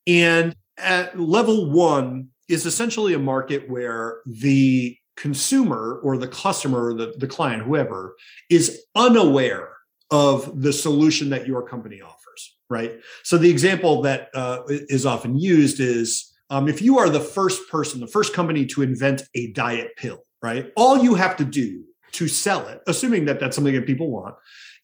And 0.07 0.57
at 0.77 1.19
level 1.19 1.71
one 1.71 2.31
is 2.49 2.67
essentially 2.67 3.15
a 3.15 3.19
market 3.21 3.71
where 3.71 4.23
the 4.27 4.97
consumer 5.17 6.01
or 6.03 6.17
the 6.17 6.27
customer, 6.27 6.95
the, 6.95 7.15
the 7.17 7.29
client, 7.29 7.63
whoever, 7.63 8.17
is 8.51 8.85
unaware 8.97 9.69
of 10.11 10.61
the 10.61 10.73
solution 10.73 11.31
that 11.31 11.47
your 11.47 11.63
company 11.63 12.01
offers, 12.03 12.57
right? 12.69 12.95
So 13.23 13.39
the 13.39 13.51
example 13.51 14.03
that 14.03 14.31
uh, 14.35 14.63
is 14.67 15.07
often 15.07 15.39
used 15.39 15.79
is 15.79 16.35
um, 16.51 16.69
if 16.69 16.83
you 16.83 16.99
are 16.99 17.09
the 17.09 17.21
first 17.21 17.71
person, 17.71 18.01
the 18.01 18.09
first 18.09 18.35
company 18.35 18.67
to 18.67 18.83
invent 18.83 19.23
a 19.37 19.53
diet 19.53 19.93
pill, 19.97 20.25
right? 20.43 20.73
All 20.77 20.99
you 20.99 21.15
have 21.15 21.37
to 21.37 21.45
do 21.45 21.85
to 22.13 22.29
sell 22.29 22.67
it, 22.69 22.81
assuming 22.87 23.25
that 23.27 23.41
that's 23.41 23.57
something 23.57 23.75
that 23.75 23.87
people 23.87 24.11
want, 24.11 24.35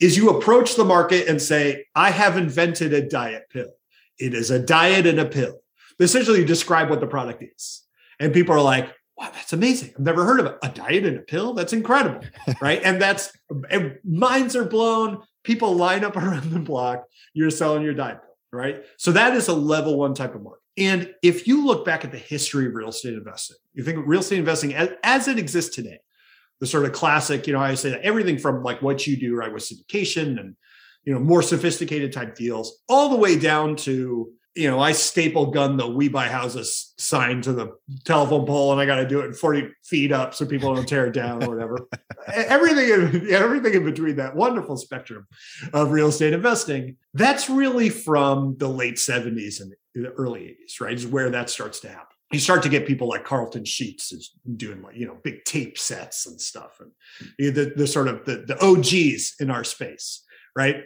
is 0.00 0.16
you 0.16 0.30
approach 0.30 0.76
the 0.76 0.84
market 0.84 1.28
and 1.28 1.42
say, 1.42 1.84
I 1.94 2.10
have 2.10 2.36
invented 2.36 2.92
a 2.92 3.06
diet 3.06 3.44
pill. 3.50 3.70
It 4.18 4.34
is 4.34 4.50
a 4.50 4.58
diet 4.58 5.06
and 5.06 5.20
a 5.20 5.26
pill. 5.26 5.60
Essentially, 6.00 6.40
you 6.40 6.44
describe 6.44 6.90
what 6.90 7.00
the 7.00 7.06
product 7.06 7.42
is. 7.42 7.82
And 8.20 8.32
people 8.32 8.54
are 8.54 8.62
like, 8.62 8.88
wow, 9.16 9.30
that's 9.32 9.52
amazing. 9.52 9.92
I've 9.96 10.04
never 10.04 10.24
heard 10.24 10.40
of 10.40 10.46
it. 10.46 10.58
A 10.62 10.68
diet 10.68 11.04
and 11.04 11.18
a 11.18 11.22
pill? 11.22 11.54
That's 11.54 11.72
incredible. 11.72 12.24
right. 12.60 12.80
And 12.84 13.02
that's, 13.02 13.32
and 13.70 13.98
minds 14.04 14.54
are 14.54 14.64
blown. 14.64 15.22
People 15.42 15.74
line 15.74 16.04
up 16.04 16.16
around 16.16 16.50
the 16.50 16.60
block. 16.60 17.04
You're 17.34 17.50
selling 17.50 17.82
your 17.82 17.94
diet 17.94 18.20
pill. 18.20 18.28
Right. 18.50 18.82
So 18.96 19.12
that 19.12 19.34
is 19.34 19.48
a 19.48 19.52
level 19.52 19.98
one 19.98 20.14
type 20.14 20.34
of 20.34 20.42
market. 20.42 20.62
And 20.78 21.12
if 21.22 21.48
you 21.48 21.66
look 21.66 21.84
back 21.84 22.04
at 22.04 22.12
the 22.12 22.18
history 22.18 22.66
of 22.66 22.74
real 22.74 22.90
estate 22.90 23.14
investing, 23.14 23.56
you 23.74 23.82
think 23.82 24.06
real 24.06 24.20
estate 24.20 24.38
investing 24.38 24.74
as, 24.74 24.90
as 25.02 25.28
it 25.28 25.38
exists 25.38 25.74
today, 25.74 25.98
the 26.60 26.66
sort 26.66 26.84
of 26.84 26.92
classic, 26.92 27.46
you 27.46 27.52
know, 27.52 27.60
I 27.60 27.74
say 27.74 27.90
that 27.90 28.02
everything 28.02 28.38
from 28.38 28.62
like 28.62 28.82
what 28.82 29.06
you 29.06 29.16
do, 29.16 29.34
right, 29.34 29.52
with 29.52 29.62
syndication 29.62 30.38
and, 30.38 30.56
you 31.04 31.12
know, 31.12 31.20
more 31.20 31.42
sophisticated 31.42 32.12
type 32.12 32.34
deals, 32.34 32.80
all 32.88 33.08
the 33.08 33.16
way 33.16 33.38
down 33.38 33.76
to 33.76 34.32
you 34.58 34.68
know, 34.68 34.80
I 34.80 34.90
staple 34.90 35.52
gun 35.52 35.76
the 35.76 35.86
"We 35.86 36.08
Buy 36.08 36.26
Houses" 36.26 36.92
sign 36.98 37.42
to 37.42 37.52
the 37.52 37.76
telephone 38.04 38.44
pole, 38.44 38.72
and 38.72 38.80
I 38.80 38.86
got 38.86 38.96
to 38.96 39.06
do 39.06 39.20
it 39.20 39.36
40 39.36 39.68
feet 39.84 40.10
up 40.10 40.34
so 40.34 40.46
people 40.46 40.74
don't 40.74 40.88
tear 40.88 41.06
it 41.06 41.12
down 41.12 41.44
or 41.44 41.50
whatever. 41.50 41.88
everything, 42.26 42.88
in, 42.88 43.32
everything 43.32 43.74
in 43.74 43.84
between 43.84 44.16
that 44.16 44.34
wonderful 44.34 44.76
spectrum 44.76 45.28
of 45.72 45.92
real 45.92 46.08
estate 46.08 46.32
investing. 46.32 46.96
That's 47.14 47.48
really 47.48 47.88
from 47.88 48.56
the 48.58 48.68
late 48.68 48.96
70s 48.96 49.60
and 49.60 49.72
the 50.02 50.12
early 50.12 50.40
80s, 50.40 50.80
right? 50.80 50.94
Is 50.94 51.06
where 51.06 51.30
that 51.30 51.50
starts 51.50 51.80
to 51.80 51.88
happen. 51.88 52.06
You 52.32 52.38
start 52.38 52.62
to 52.64 52.68
get 52.68 52.86
people 52.86 53.08
like 53.08 53.24
Carleton 53.24 53.64
Sheets 53.64 54.12
is 54.12 54.32
doing 54.56 54.82
like 54.82 54.96
you 54.96 55.06
know 55.06 55.16
big 55.24 55.44
tape 55.44 55.78
sets 55.78 56.26
and 56.26 56.40
stuff, 56.40 56.80
and 56.80 56.90
the 57.38 57.72
the 57.74 57.86
sort 57.86 58.08
of 58.08 58.24
the, 58.24 58.44
the 58.46 58.62
OGs 58.62 59.36
in 59.40 59.50
our 59.50 59.64
space, 59.64 60.24
right? 60.54 60.84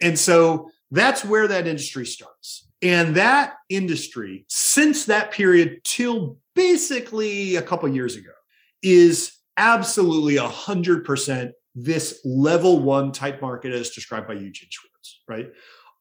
And 0.00 0.18
so 0.18 0.70
that's 0.90 1.24
where 1.24 1.48
that 1.48 1.66
industry 1.66 2.06
starts. 2.06 2.68
And 2.80 3.16
that 3.16 3.54
industry, 3.68 4.44
since 4.48 5.06
that 5.06 5.32
period 5.32 5.80
till 5.84 6.38
basically 6.54 7.56
a 7.56 7.62
couple 7.62 7.88
years 7.88 8.14
ago, 8.14 8.30
is 8.82 9.32
absolutely 9.56 10.36
100% 10.36 11.50
this 11.74 12.20
level 12.24 12.80
one 12.80 13.12
type 13.12 13.42
market 13.42 13.72
as 13.72 13.90
described 13.90 14.28
by 14.28 14.34
Eugene 14.34 14.68
Schwartz, 14.70 15.22
right? 15.28 15.50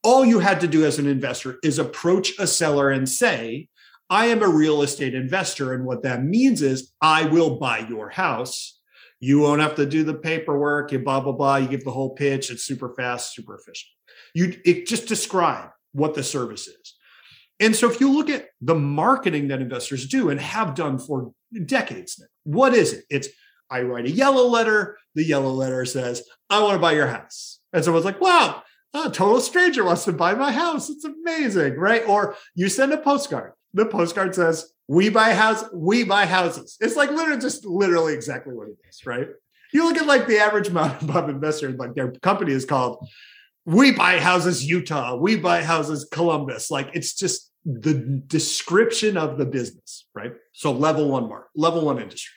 All 0.07 0.25
you 0.25 0.39
had 0.39 0.61
to 0.61 0.69
do 0.69 0.85
as 0.85 0.99
an 0.99 1.05
investor 1.05 1.57
is 1.63 1.79
approach 1.79 2.31
a 2.39 2.47
seller 2.47 2.89
and 2.91 3.09
say, 3.09 3.67
I 4.09 4.27
am 4.27 4.41
a 4.41 4.47
real 4.47 4.81
estate 4.81 5.13
investor. 5.13 5.73
And 5.73 5.83
what 5.83 6.03
that 6.03 6.23
means 6.23 6.61
is 6.61 6.93
I 7.01 7.25
will 7.25 7.59
buy 7.59 7.79
your 7.79 8.07
house. 8.07 8.79
You 9.19 9.39
won't 9.39 9.59
have 9.59 9.75
to 9.75 9.85
do 9.85 10.05
the 10.05 10.13
paperwork, 10.13 10.93
you 10.93 10.99
blah, 10.99 11.19
blah, 11.19 11.33
blah. 11.33 11.57
You 11.57 11.67
give 11.67 11.83
the 11.83 11.91
whole 11.91 12.15
pitch. 12.15 12.49
It's 12.49 12.63
super 12.63 12.93
fast, 12.95 13.35
super 13.35 13.55
efficient. 13.55 13.89
You 14.33 14.57
it 14.63 14.87
just 14.87 15.09
describe 15.09 15.71
what 15.91 16.13
the 16.13 16.23
service 16.23 16.69
is. 16.69 16.95
And 17.59 17.75
so 17.75 17.91
if 17.91 17.99
you 17.99 18.09
look 18.09 18.29
at 18.29 18.47
the 18.61 18.75
marketing 18.75 19.49
that 19.49 19.59
investors 19.59 20.07
do 20.07 20.29
and 20.29 20.39
have 20.39 20.73
done 20.73 20.99
for 20.99 21.33
decades 21.65 22.15
now, 22.17 22.27
what 22.45 22.73
is 22.73 22.93
it? 22.93 23.03
It's 23.09 23.27
I 23.69 23.81
write 23.81 24.05
a 24.05 24.11
yellow 24.11 24.47
letter. 24.47 24.97
The 25.15 25.25
yellow 25.25 25.51
letter 25.51 25.83
says, 25.83 26.23
I 26.49 26.63
want 26.63 26.75
to 26.75 26.79
buy 26.79 26.93
your 26.93 27.07
house. 27.07 27.59
And 27.73 27.83
someone's 27.83 28.05
like, 28.05 28.21
wow, 28.21 28.63
a 28.93 29.09
total 29.09 29.41
stranger 29.41 29.83
wants 29.83 30.05
to 30.05 30.13
buy 30.13 30.33
my 30.33 30.51
house. 30.51 30.89
It's 30.89 31.05
amazing, 31.05 31.75
right? 31.75 32.07
Or 32.07 32.35
you 32.55 32.69
send 32.69 32.93
a 32.93 32.97
postcard. 32.97 33.53
The 33.73 33.85
postcard 33.85 34.33
says, 34.33 34.71
we 34.87 35.09
buy 35.09 35.33
house, 35.33 35.63
we 35.73 36.03
buy 36.03 36.25
houses. 36.25 36.77
It's 36.79 36.95
like 36.95 37.09
literally 37.11 37.41
just 37.41 37.65
literally 37.65 38.13
exactly 38.13 38.55
what 38.55 38.69
it 38.69 38.77
is, 38.89 39.05
right? 39.05 39.27
You 39.73 39.83
look 39.83 39.97
at 39.97 40.07
like 40.07 40.27
the 40.27 40.39
average 40.39 40.71
mom 41.01 41.29
investor, 41.29 41.71
like 41.71 41.93
their 41.95 42.11
company 42.11 42.53
is 42.53 42.65
called 42.65 43.07
we 43.67 43.91
buy 43.91 44.17
houses 44.17 44.65
Utah, 44.65 45.15
we 45.15 45.35
buy 45.35 45.61
houses 45.61 46.07
Columbus. 46.09 46.71
Like 46.71 46.89
it's 46.93 47.13
just 47.13 47.51
the 47.65 47.93
description 47.93 49.17
of 49.17 49.37
the 49.37 49.45
business, 49.45 50.07
right? 50.15 50.31
So 50.53 50.71
level 50.71 51.09
one 51.09 51.27
mark, 51.27 51.49
level 51.53 51.83
one 51.83 51.99
industry. 51.99 52.36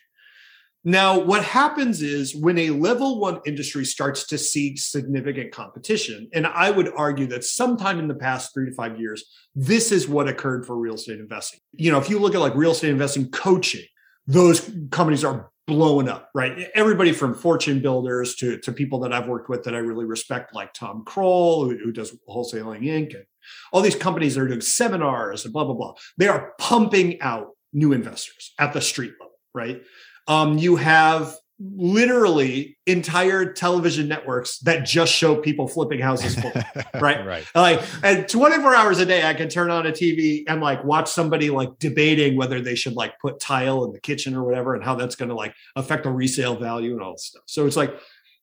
Now, 0.82 1.18
what 1.18 1.44
happens 1.44 2.00
is 2.00 2.34
when 2.34 2.56
a 2.58 2.70
level 2.70 3.20
one 3.20 3.40
industry 3.44 3.84
starts 3.84 4.26
to 4.28 4.38
see 4.38 4.76
significant 4.76 5.52
competition, 5.52 6.28
and 6.32 6.46
I 6.46 6.70
would 6.70 6.90
argue 6.96 7.26
that 7.28 7.44
sometime 7.44 7.98
in 7.98 8.08
the 8.08 8.14
past 8.14 8.54
three 8.54 8.66
to 8.66 8.74
five 8.74 8.98
years, 8.98 9.24
this 9.54 9.92
is 9.92 10.08
what 10.08 10.26
occurred 10.26 10.64
for 10.66 10.78
real 10.78 10.94
estate 10.94 11.18
investing. 11.18 11.60
You 11.72 11.92
know, 11.92 11.98
if 11.98 12.08
you 12.08 12.18
look 12.18 12.34
at 12.34 12.40
like 12.40 12.54
real 12.54 12.70
estate 12.70 12.90
investing 12.90 13.30
coaching, 13.30 13.84
those 14.26 14.70
companies 14.90 15.22
are 15.22 15.50
blowing 15.66 16.08
up, 16.08 16.30
right? 16.34 16.68
Everybody 16.74 17.12
from 17.12 17.34
fortune 17.34 17.80
builders 17.80 18.34
to, 18.36 18.58
to 18.60 18.72
people 18.72 19.00
that 19.00 19.12
I've 19.12 19.28
worked 19.28 19.50
with 19.50 19.64
that 19.64 19.74
I 19.74 19.78
really 19.78 20.06
respect, 20.06 20.54
like 20.54 20.72
Tom 20.72 21.04
Krol, 21.06 21.64
who, 21.64 21.76
who 21.76 21.92
does 21.92 22.16
Wholesaling 22.28 22.82
Inc., 22.84 23.14
and 23.14 23.24
all 23.72 23.82
these 23.82 23.96
companies 23.96 24.34
that 24.34 24.42
are 24.42 24.48
doing 24.48 24.60
seminars 24.60 25.44
and 25.44 25.52
blah, 25.52 25.64
blah, 25.64 25.74
blah. 25.74 25.94
They 26.16 26.28
are 26.28 26.52
pumping 26.58 27.20
out 27.20 27.48
new 27.72 27.92
investors 27.92 28.52
at 28.58 28.72
the 28.72 28.80
street 28.80 29.12
level, 29.20 29.34
right? 29.54 29.82
Um, 30.28 30.58
you 30.58 30.76
have 30.76 31.34
literally 31.60 32.78
entire 32.86 33.52
television 33.52 34.08
networks 34.08 34.58
that 34.60 34.86
just 34.86 35.12
show 35.12 35.36
people 35.36 35.68
flipping 35.68 36.00
houses 36.00 36.34
full, 36.34 36.52
right? 37.00 37.24
right. 37.26 37.44
Like, 37.54 37.82
and 38.02 38.26
24 38.26 38.74
hours 38.74 38.98
a 38.98 39.04
day, 39.04 39.28
I 39.28 39.34
can 39.34 39.50
turn 39.50 39.70
on 39.70 39.86
a 39.86 39.90
TV 39.90 40.44
and 40.48 40.62
like 40.62 40.82
watch 40.84 41.10
somebody 41.10 41.50
like 41.50 41.78
debating 41.78 42.36
whether 42.36 42.62
they 42.62 42.74
should 42.74 42.94
like 42.94 43.18
put 43.18 43.40
tile 43.40 43.84
in 43.84 43.92
the 43.92 44.00
kitchen 44.00 44.34
or 44.34 44.42
whatever 44.42 44.74
and 44.74 44.82
how 44.82 44.94
that's 44.94 45.16
going 45.16 45.28
to 45.28 45.34
like 45.34 45.54
affect 45.76 46.04
the 46.04 46.10
resale 46.10 46.56
value 46.56 46.92
and 46.92 47.02
all 47.02 47.12
this 47.12 47.26
stuff. 47.26 47.42
So 47.44 47.66
it's 47.66 47.76
like 47.76 47.94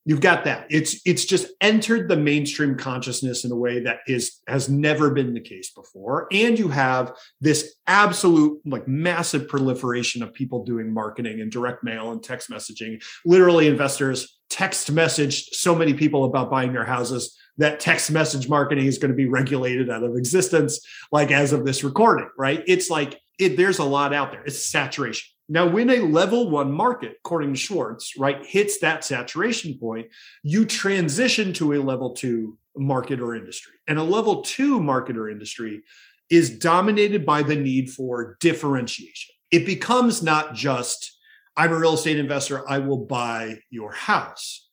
you've 0.07 0.21
got 0.21 0.45
that. 0.45 0.65
It's 0.69 1.01
it's 1.05 1.25
just 1.25 1.49
entered 1.59 2.07
the 2.07 2.15
mainstream 2.15 2.75
consciousness 2.77 3.43
in 3.43 3.51
a 3.51 3.55
way 3.55 3.81
that 3.81 3.99
is 4.07 4.41
has 4.47 4.69
never 4.69 5.11
been 5.11 5.33
the 5.33 5.41
case 5.41 5.71
before. 5.71 6.27
And 6.31 6.57
you 6.57 6.69
have 6.69 7.13
this 7.41 7.75
absolute 7.87 8.59
like 8.65 8.87
massive 8.87 9.49
proliferation 9.49 10.23
of 10.23 10.33
people 10.33 10.63
doing 10.63 10.93
marketing 10.93 11.41
and 11.41 11.51
direct 11.51 11.83
mail 11.83 12.11
and 12.11 12.23
text 12.23 12.49
messaging. 12.49 13.03
Literally 13.25 13.67
investors 13.67 14.39
text 14.49 14.91
messaged 14.95 15.49
so 15.51 15.75
many 15.75 15.93
people 15.93 16.23
about 16.23 16.49
buying 16.49 16.71
their 16.71 16.85
houses 16.85 17.37
that 17.57 17.81
text 17.81 18.09
message 18.09 18.47
marketing 18.47 18.85
is 18.85 18.97
going 18.97 19.11
to 19.11 19.17
be 19.17 19.27
regulated 19.27 19.89
out 19.89 20.03
of 20.03 20.15
existence 20.15 20.79
like 21.11 21.31
as 21.31 21.51
of 21.51 21.65
this 21.65 21.83
recording 21.83 22.29
right? 22.37 22.63
It's 22.65 22.89
like 22.89 23.19
it, 23.37 23.57
there's 23.57 23.79
a 23.79 23.83
lot 23.83 24.13
out 24.13 24.31
there. 24.31 24.43
It's 24.45 24.65
saturation 24.65 25.27
now, 25.49 25.65
when 25.65 25.89
a 25.89 25.99
level 25.99 26.49
one 26.49 26.71
market, 26.71 27.15
according 27.23 27.53
to 27.53 27.59
Schwartz, 27.59 28.17
right, 28.17 28.45
hits 28.45 28.79
that 28.79 29.05
saturation 29.05 29.77
point, 29.79 30.07
you 30.43 30.65
transition 30.65 31.53
to 31.53 31.73
a 31.73 31.79
level 31.81 32.11
two 32.11 32.57
market 32.75 33.21
or 33.21 33.33
industry. 33.33 33.73
And 33.87 33.97
a 33.97 34.03
level 34.03 34.41
two 34.41 34.81
market 34.81 35.15
or 35.15 35.29
industry 35.29 35.83
is 36.29 36.57
dominated 36.57 37.25
by 37.25 37.43
the 37.43 37.55
need 37.55 37.89
for 37.89 38.35
differentiation. 38.41 39.33
It 39.49 39.65
becomes 39.65 40.21
not 40.21 40.53
just, 40.53 41.17
I'm 41.55 41.71
a 41.71 41.79
real 41.79 41.93
estate 41.93 42.19
investor, 42.19 42.69
I 42.69 42.79
will 42.79 43.05
buy 43.05 43.59
your 43.69 43.93
house. 43.93 44.67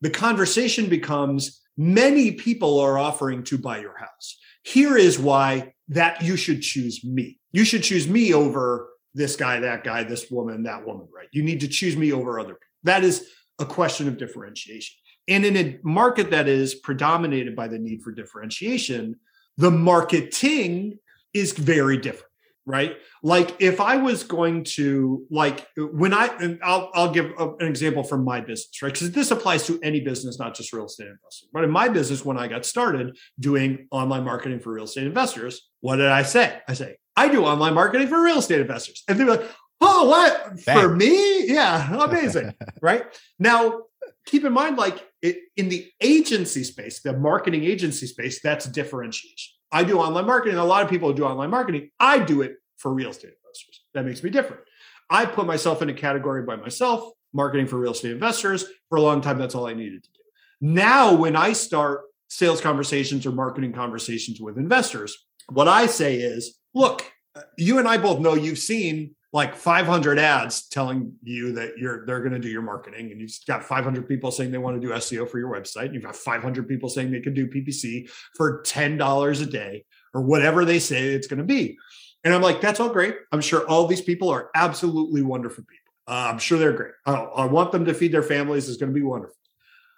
The 0.00 0.10
conversation 0.10 0.88
becomes, 0.88 1.62
many 1.76 2.32
people 2.32 2.80
are 2.80 2.98
offering 2.98 3.44
to 3.44 3.58
buy 3.58 3.78
your 3.78 3.96
house. 3.96 4.38
Here 4.64 4.96
is 4.96 5.20
why 5.20 5.74
that 5.88 6.22
you 6.22 6.36
should 6.36 6.62
choose 6.62 7.04
me. 7.04 7.38
You 7.52 7.64
should 7.64 7.84
choose 7.84 8.08
me 8.08 8.34
over 8.34 8.88
this 9.16 9.34
guy, 9.34 9.60
that 9.60 9.82
guy, 9.82 10.04
this 10.04 10.30
woman, 10.30 10.62
that 10.64 10.86
woman, 10.86 11.08
right? 11.14 11.28
You 11.32 11.42
need 11.42 11.60
to 11.60 11.68
choose 11.68 11.96
me 11.96 12.12
over 12.12 12.38
other 12.38 12.54
people. 12.54 12.66
That 12.84 13.02
is 13.02 13.28
a 13.58 13.64
question 13.64 14.08
of 14.08 14.18
differentiation. 14.18 14.94
And 15.26 15.44
in 15.44 15.56
a 15.56 15.78
market 15.82 16.30
that 16.30 16.48
is 16.48 16.74
predominated 16.74 17.56
by 17.56 17.66
the 17.66 17.78
need 17.78 18.02
for 18.02 18.12
differentiation, 18.12 19.16
the 19.56 19.70
marketing 19.70 20.98
is 21.32 21.52
very 21.52 21.96
different, 21.96 22.30
right? 22.66 22.98
Like 23.22 23.56
if 23.58 23.80
I 23.80 23.96
was 23.96 24.22
going 24.22 24.64
to 24.74 25.26
like 25.30 25.66
when 25.76 26.12
I 26.12 26.26
and 26.38 26.60
I'll 26.62 26.90
I'll 26.94 27.10
give 27.10 27.32
a, 27.38 27.54
an 27.56 27.66
example 27.66 28.04
from 28.04 28.22
my 28.22 28.40
business, 28.40 28.82
right? 28.82 28.92
Because 28.92 29.10
this 29.12 29.30
applies 29.30 29.66
to 29.66 29.80
any 29.82 30.00
business, 30.00 30.38
not 30.38 30.54
just 30.54 30.74
real 30.74 30.84
estate 30.84 31.08
investing. 31.08 31.48
But 31.54 31.64
in 31.64 31.70
my 31.70 31.88
business, 31.88 32.24
when 32.24 32.38
I 32.38 32.48
got 32.48 32.66
started 32.66 33.16
doing 33.40 33.88
online 33.90 34.24
marketing 34.24 34.60
for 34.60 34.74
real 34.74 34.84
estate 34.84 35.06
investors, 35.06 35.68
what 35.80 35.96
did 35.96 36.08
I 36.08 36.22
say? 36.22 36.60
I 36.68 36.74
say 36.74 36.96
I 37.16 37.28
do 37.28 37.44
online 37.44 37.74
marketing 37.74 38.08
for 38.08 38.22
real 38.22 38.38
estate 38.38 38.60
investors. 38.60 39.02
And 39.08 39.18
they're 39.18 39.26
like, 39.26 39.48
Oh, 39.80 40.08
what 40.08 40.64
Bang. 40.64 40.80
for 40.80 40.94
me? 40.94 41.46
Yeah, 41.46 42.04
amazing. 42.04 42.54
right 42.82 43.04
now, 43.38 43.82
keep 44.24 44.44
in 44.44 44.52
mind, 44.52 44.76
like 44.78 45.06
it, 45.20 45.38
in 45.56 45.68
the 45.68 45.90
agency 46.00 46.64
space, 46.64 47.00
the 47.00 47.12
marketing 47.12 47.64
agency 47.64 48.06
space, 48.06 48.40
that's 48.40 48.66
differentiation. 48.66 49.54
I 49.72 49.84
do 49.84 49.98
online 49.98 50.26
marketing. 50.26 50.58
A 50.58 50.64
lot 50.64 50.82
of 50.82 50.88
people 50.88 51.12
do 51.12 51.24
online 51.24 51.50
marketing. 51.50 51.90
I 52.00 52.18
do 52.20 52.42
it 52.42 52.56
for 52.78 52.92
real 52.92 53.10
estate 53.10 53.32
investors. 53.44 53.82
That 53.94 54.04
makes 54.04 54.22
me 54.22 54.30
different. 54.30 54.62
I 55.10 55.26
put 55.26 55.46
myself 55.46 55.82
in 55.82 55.90
a 55.90 55.94
category 55.94 56.42
by 56.42 56.56
myself, 56.56 57.12
marketing 57.32 57.66
for 57.66 57.76
real 57.78 57.92
estate 57.92 58.12
investors. 58.12 58.64
For 58.88 58.96
a 58.96 59.02
long 59.02 59.20
time, 59.20 59.38
that's 59.38 59.54
all 59.54 59.66
I 59.66 59.74
needed 59.74 60.02
to 60.04 60.10
do. 60.10 60.20
Now, 60.60 61.14
when 61.14 61.36
I 61.36 61.52
start 61.52 62.02
sales 62.28 62.60
conversations 62.60 63.26
or 63.26 63.32
marketing 63.32 63.72
conversations 63.72 64.40
with 64.40 64.56
investors, 64.56 65.16
what 65.52 65.68
I 65.68 65.86
say 65.86 66.16
is, 66.16 66.58
look, 66.76 67.10
you 67.56 67.78
and 67.78 67.88
I 67.88 67.96
both 67.96 68.20
know 68.20 68.34
you've 68.34 68.58
seen 68.58 69.16
like 69.32 69.56
500 69.56 70.18
ads 70.18 70.68
telling 70.68 71.14
you 71.22 71.52
that 71.52 71.78
you're 71.78 72.06
they're 72.06 72.20
going 72.20 72.32
to 72.32 72.38
do 72.38 72.48
your 72.48 72.62
marketing 72.62 73.10
and 73.10 73.20
you've 73.20 73.32
got 73.46 73.64
500 73.64 74.06
people 74.06 74.30
saying 74.30 74.50
they 74.50 74.58
want 74.58 74.80
to 74.80 74.86
do 74.86 74.92
SEO 74.94 75.28
for 75.28 75.38
your 75.38 75.52
website 75.52 75.92
you've 75.92 76.04
got 76.04 76.14
500 76.14 76.68
people 76.68 76.88
saying 76.88 77.10
they 77.10 77.20
can 77.20 77.34
do 77.34 77.48
PPC 77.48 78.08
for 78.36 78.62
$10 78.62 79.42
a 79.42 79.46
day 79.46 79.84
or 80.14 80.22
whatever 80.22 80.64
they 80.64 80.78
say 80.78 81.08
it's 81.08 81.26
going 81.26 81.38
to 81.38 81.44
be. 81.44 81.76
And 82.24 82.32
I'm 82.32 82.42
like 82.42 82.60
that's 82.60 82.78
all 82.78 82.90
great. 82.90 83.16
I'm 83.32 83.40
sure 83.40 83.66
all 83.66 83.86
these 83.86 84.02
people 84.02 84.28
are 84.28 84.50
absolutely 84.54 85.22
wonderful 85.22 85.64
people. 85.64 85.92
Uh, 86.08 86.28
I'm 86.30 86.38
sure 86.38 86.58
they're 86.58 86.72
great. 86.72 86.92
I, 87.04 87.14
I 87.14 87.46
want 87.46 87.72
them 87.72 87.86
to 87.86 87.94
feed 87.94 88.12
their 88.12 88.22
families. 88.22 88.68
It's 88.68 88.78
going 88.78 88.92
to 88.92 88.94
be 88.94 89.04
wonderful. 89.04 89.36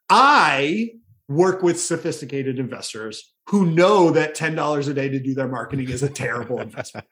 I 0.08 0.92
work 1.28 1.62
with 1.62 1.78
sophisticated 1.80 2.58
investors 2.58 3.34
who 3.48 3.64
know 3.64 4.10
that 4.10 4.36
$10 4.36 4.88
a 4.88 4.94
day 4.94 5.08
to 5.08 5.18
do 5.18 5.34
their 5.34 5.48
marketing 5.48 5.88
is 5.88 6.02
a 6.02 6.08
terrible 6.08 6.60
investment. 6.60 7.06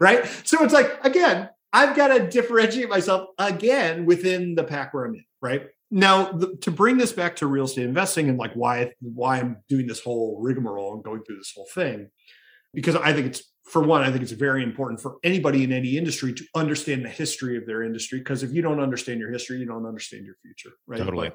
right. 0.00 0.26
So 0.44 0.64
it's 0.64 0.72
like, 0.72 1.04
again, 1.04 1.50
I've 1.74 1.94
got 1.94 2.08
to 2.08 2.26
differentiate 2.28 2.88
myself 2.88 3.28
again 3.38 4.06
within 4.06 4.54
the 4.54 4.64
pack 4.64 4.94
where 4.94 5.04
I'm 5.04 5.14
in. 5.14 5.24
Right. 5.42 5.66
Now, 5.90 6.32
the, 6.32 6.56
to 6.62 6.70
bring 6.70 6.96
this 6.96 7.12
back 7.12 7.36
to 7.36 7.46
real 7.46 7.64
estate 7.64 7.84
investing 7.84 8.28
and 8.28 8.38
like 8.38 8.54
why 8.54 8.92
why 9.00 9.38
I'm 9.38 9.58
doing 9.68 9.86
this 9.86 10.00
whole 10.00 10.40
rigmarole 10.40 10.94
and 10.94 11.04
going 11.04 11.22
through 11.22 11.36
this 11.36 11.52
whole 11.54 11.68
thing, 11.72 12.08
because 12.72 12.96
I 12.96 13.12
think 13.12 13.26
it's 13.26 13.42
for 13.64 13.82
one, 13.82 14.02
I 14.02 14.10
think 14.10 14.22
it's 14.22 14.32
very 14.32 14.62
important 14.62 15.00
for 15.00 15.16
anybody 15.22 15.64
in 15.64 15.72
any 15.72 15.98
industry 15.98 16.32
to 16.32 16.44
understand 16.54 17.04
the 17.04 17.10
history 17.10 17.56
of 17.56 17.66
their 17.66 17.82
industry. 17.82 18.18
Because 18.20 18.42
if 18.42 18.52
you 18.52 18.62
don't 18.62 18.80
understand 18.80 19.20
your 19.20 19.30
history, 19.30 19.58
you 19.58 19.66
don't 19.66 19.86
understand 19.86 20.24
your 20.24 20.36
future. 20.42 20.70
Right. 20.86 20.98
Totally. 20.98 21.30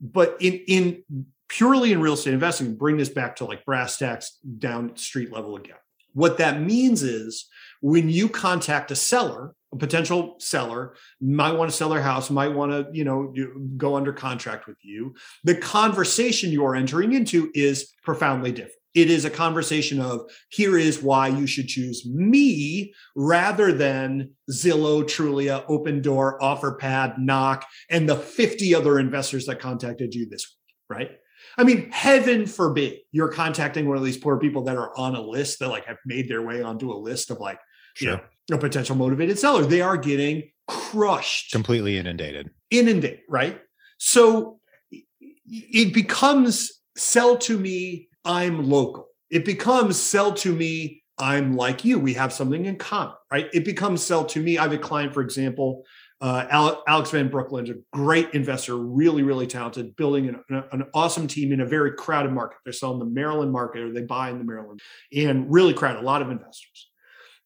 But, 0.00 0.40
but 0.40 0.42
in 0.42 0.54
in 0.66 1.26
purely 1.48 1.92
in 1.92 2.00
real 2.00 2.14
estate 2.14 2.34
investing, 2.34 2.76
bring 2.76 2.96
this 2.96 3.08
back 3.08 3.36
to 3.36 3.44
like 3.44 3.64
brass 3.64 3.98
tacks 3.98 4.38
down 4.58 4.96
street 4.96 5.32
level 5.32 5.56
again. 5.56 5.76
What 6.12 6.38
that 6.38 6.60
means 6.60 7.02
is 7.02 7.46
when 7.82 8.08
you 8.08 8.28
contact 8.28 8.90
a 8.90 8.96
seller, 8.96 9.54
a 9.72 9.76
potential 9.76 10.36
seller 10.38 10.94
might 11.20 11.52
want 11.52 11.70
to 11.70 11.76
sell 11.76 11.90
their 11.90 12.00
house, 12.00 12.30
might 12.30 12.54
want 12.54 12.72
to, 12.72 12.86
you 12.92 13.04
know, 13.04 13.34
go 13.76 13.96
under 13.96 14.12
contract 14.12 14.66
with 14.66 14.78
you. 14.82 15.14
The 15.44 15.56
conversation 15.56 16.50
you 16.50 16.64
are 16.64 16.74
entering 16.74 17.12
into 17.12 17.50
is 17.54 17.92
profoundly 18.02 18.52
different. 18.52 18.72
It 18.94 19.10
is 19.10 19.26
a 19.26 19.30
conversation 19.30 20.00
of 20.00 20.22
here 20.48 20.78
is 20.78 21.02
why 21.02 21.28
you 21.28 21.46
should 21.46 21.68
choose 21.68 22.06
me 22.06 22.94
rather 23.14 23.70
than 23.70 24.30
Zillow, 24.50 25.04
Trulia, 25.04 25.64
Open 25.68 26.00
Opendoor, 26.00 26.38
OfferPad, 26.40 27.18
Knock, 27.18 27.66
and 27.90 28.08
the 28.08 28.16
50 28.16 28.74
other 28.74 28.98
investors 28.98 29.44
that 29.46 29.60
contacted 29.60 30.14
you 30.14 30.26
this 30.26 30.46
week, 30.48 30.98
right? 30.98 31.10
I 31.58 31.64
mean, 31.64 31.90
heaven 31.90 32.46
forbid 32.46 32.98
you're 33.12 33.28
contacting 33.28 33.88
one 33.88 33.96
of 33.96 34.04
these 34.04 34.18
poor 34.18 34.38
people 34.38 34.64
that 34.64 34.76
are 34.76 34.96
on 34.96 35.14
a 35.14 35.20
list 35.20 35.58
that 35.60 35.68
like 35.68 35.86
have 35.86 35.98
made 36.04 36.28
their 36.28 36.42
way 36.42 36.62
onto 36.62 36.92
a 36.92 36.94
list 36.94 37.30
of 37.30 37.38
like, 37.38 37.58
sure. 37.94 38.10
you 38.10 38.16
know, 38.50 38.56
a 38.56 38.58
potential 38.58 38.96
motivated 38.96 39.38
seller. 39.38 39.64
They 39.64 39.80
are 39.80 39.96
getting 39.96 40.50
crushed, 40.68 41.52
completely 41.52 41.96
inundated, 41.96 42.50
inundated, 42.70 43.20
right? 43.28 43.60
So 43.98 44.60
it 44.90 45.94
becomes 45.94 46.72
sell 46.96 47.36
to 47.38 47.58
me, 47.58 48.08
I'm 48.24 48.68
local. 48.68 49.08
It 49.30 49.44
becomes 49.44 49.96
sell 49.98 50.32
to 50.34 50.52
me, 50.52 51.02
I'm 51.18 51.56
like 51.56 51.84
you. 51.84 51.98
We 51.98 52.14
have 52.14 52.32
something 52.32 52.66
in 52.66 52.76
common, 52.76 53.14
right? 53.30 53.48
It 53.52 53.64
becomes 53.64 54.02
sell 54.02 54.24
to 54.26 54.40
me. 54.40 54.58
I 54.58 54.62
have 54.62 54.72
a 54.72 54.78
client, 54.78 55.14
for 55.14 55.22
example, 55.22 55.84
uh, 56.20 56.78
Alex 56.86 57.10
Van 57.10 57.28
Brooklyn, 57.28 57.70
a 57.70 57.96
great 57.96 58.32
investor, 58.32 58.76
really, 58.76 59.22
really 59.22 59.46
talented, 59.46 59.94
building 59.96 60.28
an, 60.28 60.64
an, 60.72 60.84
awesome 60.94 61.26
team 61.26 61.52
in 61.52 61.60
a 61.60 61.66
very 61.66 61.92
crowded 61.92 62.32
market. 62.32 62.56
They're 62.64 62.72
selling 62.72 62.98
the 62.98 63.04
Maryland 63.04 63.52
market 63.52 63.82
or 63.82 63.92
they 63.92 64.02
buy 64.02 64.30
in 64.30 64.38
the 64.38 64.44
Maryland 64.44 64.80
and 65.14 65.52
really 65.52 65.74
crowded, 65.74 66.00
a 66.00 66.06
lot 66.06 66.22
of 66.22 66.30
investors. 66.30 66.88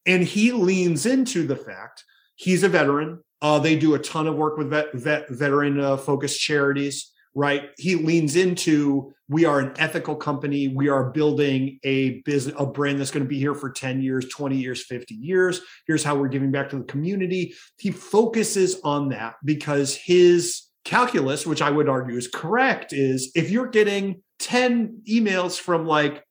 And 0.05 0.23
he 0.23 0.53
leans 0.53 1.05
into 1.05 1.45
the 1.45 1.55
fact 1.55 2.05
he's 2.35 2.63
a 2.63 2.69
veteran. 2.69 3.19
Uh, 3.41 3.59
they 3.59 3.75
do 3.75 3.95
a 3.95 3.99
ton 3.99 4.27
of 4.27 4.35
work 4.35 4.57
with 4.57 4.69
vet, 4.69 4.93
vet, 4.93 5.29
veteran 5.29 5.79
uh, 5.79 5.97
focused 5.97 6.39
charities 6.39 7.10
right? 7.33 7.69
He 7.77 7.95
leans 7.95 8.35
into 8.35 9.13
we 9.29 9.45
are 9.45 9.59
an 9.59 9.73
ethical 9.77 10.15
company. 10.15 10.67
We 10.67 10.89
are 10.89 11.11
building 11.11 11.79
a 11.83 12.21
business, 12.25 12.53
a 12.59 12.65
brand 12.65 12.99
that's 12.99 13.11
going 13.11 13.23
to 13.23 13.29
be 13.29 13.39
here 13.39 13.55
for 13.55 13.69
10 13.69 14.01
years, 14.01 14.27
20 14.27 14.57
years, 14.57 14.83
50 14.83 15.15
years. 15.15 15.61
Here's 15.87 16.03
how 16.03 16.15
we're 16.15 16.27
giving 16.27 16.51
back 16.51 16.69
to 16.71 16.77
the 16.77 16.83
community. 16.83 17.53
He 17.77 17.91
focuses 17.91 18.81
on 18.83 19.07
that 19.09 19.35
because 19.45 19.95
his 19.95 20.63
calculus, 20.83 21.45
which 21.45 21.61
I 21.61 21.69
would 21.69 21.87
argue 21.87 22.17
is 22.17 22.27
correct, 22.27 22.91
is 22.91 23.31
if 23.33 23.51
you're 23.51 23.69
getting 23.69 24.23
10 24.39 25.03
emails 25.09 25.57
from 25.57 25.85
like 25.85 26.25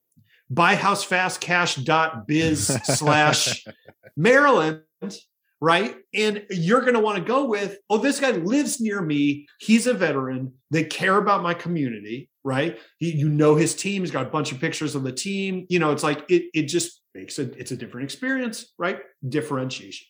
buyhousefastcash.biz 0.52 2.66
slash 2.84 3.64
Maryland 4.16 4.82
right? 5.60 5.96
And 6.14 6.44
you're 6.50 6.80
going 6.80 6.94
to 6.94 7.00
want 7.00 7.18
to 7.18 7.24
go 7.24 7.44
with, 7.44 7.78
oh, 7.90 7.98
this 7.98 8.18
guy 8.18 8.30
lives 8.30 8.80
near 8.80 9.00
me. 9.00 9.46
He's 9.58 9.86
a 9.86 9.94
veteran. 9.94 10.54
They 10.70 10.84
care 10.84 11.16
about 11.16 11.42
my 11.42 11.54
community, 11.54 12.30
right? 12.44 12.78
He, 12.98 13.12
you 13.12 13.28
know 13.28 13.56
his 13.56 13.74
team. 13.74 14.02
He's 14.02 14.10
got 14.10 14.26
a 14.26 14.30
bunch 14.30 14.52
of 14.52 14.60
pictures 14.60 14.94
of 14.94 15.02
the 15.02 15.12
team. 15.12 15.66
You 15.68 15.78
know, 15.78 15.92
it's 15.92 16.02
like 16.02 16.24
it. 16.28 16.44
It 16.54 16.62
just 16.62 17.02
makes 17.14 17.38
it. 17.38 17.54
It's 17.58 17.72
a 17.72 17.76
different 17.76 18.04
experience, 18.04 18.72
right? 18.78 19.00
Differentiation. 19.28 20.06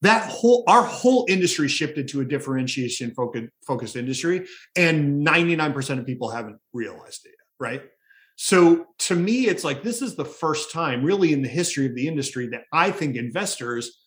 That 0.00 0.30
whole 0.30 0.64
our 0.68 0.84
whole 0.84 1.26
industry 1.28 1.68
shifted 1.68 2.08
to 2.08 2.20
a 2.20 2.24
differentiation 2.24 3.12
focused 3.14 3.48
focused 3.66 3.96
industry, 3.96 4.46
and 4.76 5.26
99% 5.26 5.98
of 5.98 6.06
people 6.06 6.30
haven't 6.30 6.58
realized 6.72 7.26
it, 7.26 7.34
right? 7.58 7.82
So 8.36 8.86
to 9.00 9.16
me, 9.16 9.48
it's 9.48 9.64
like 9.64 9.82
this 9.82 10.00
is 10.00 10.14
the 10.14 10.24
first 10.24 10.70
time, 10.70 11.02
really, 11.02 11.32
in 11.32 11.42
the 11.42 11.48
history 11.48 11.86
of 11.86 11.96
the 11.96 12.06
industry, 12.06 12.46
that 12.50 12.62
I 12.72 12.92
think 12.92 13.16
investors 13.16 13.98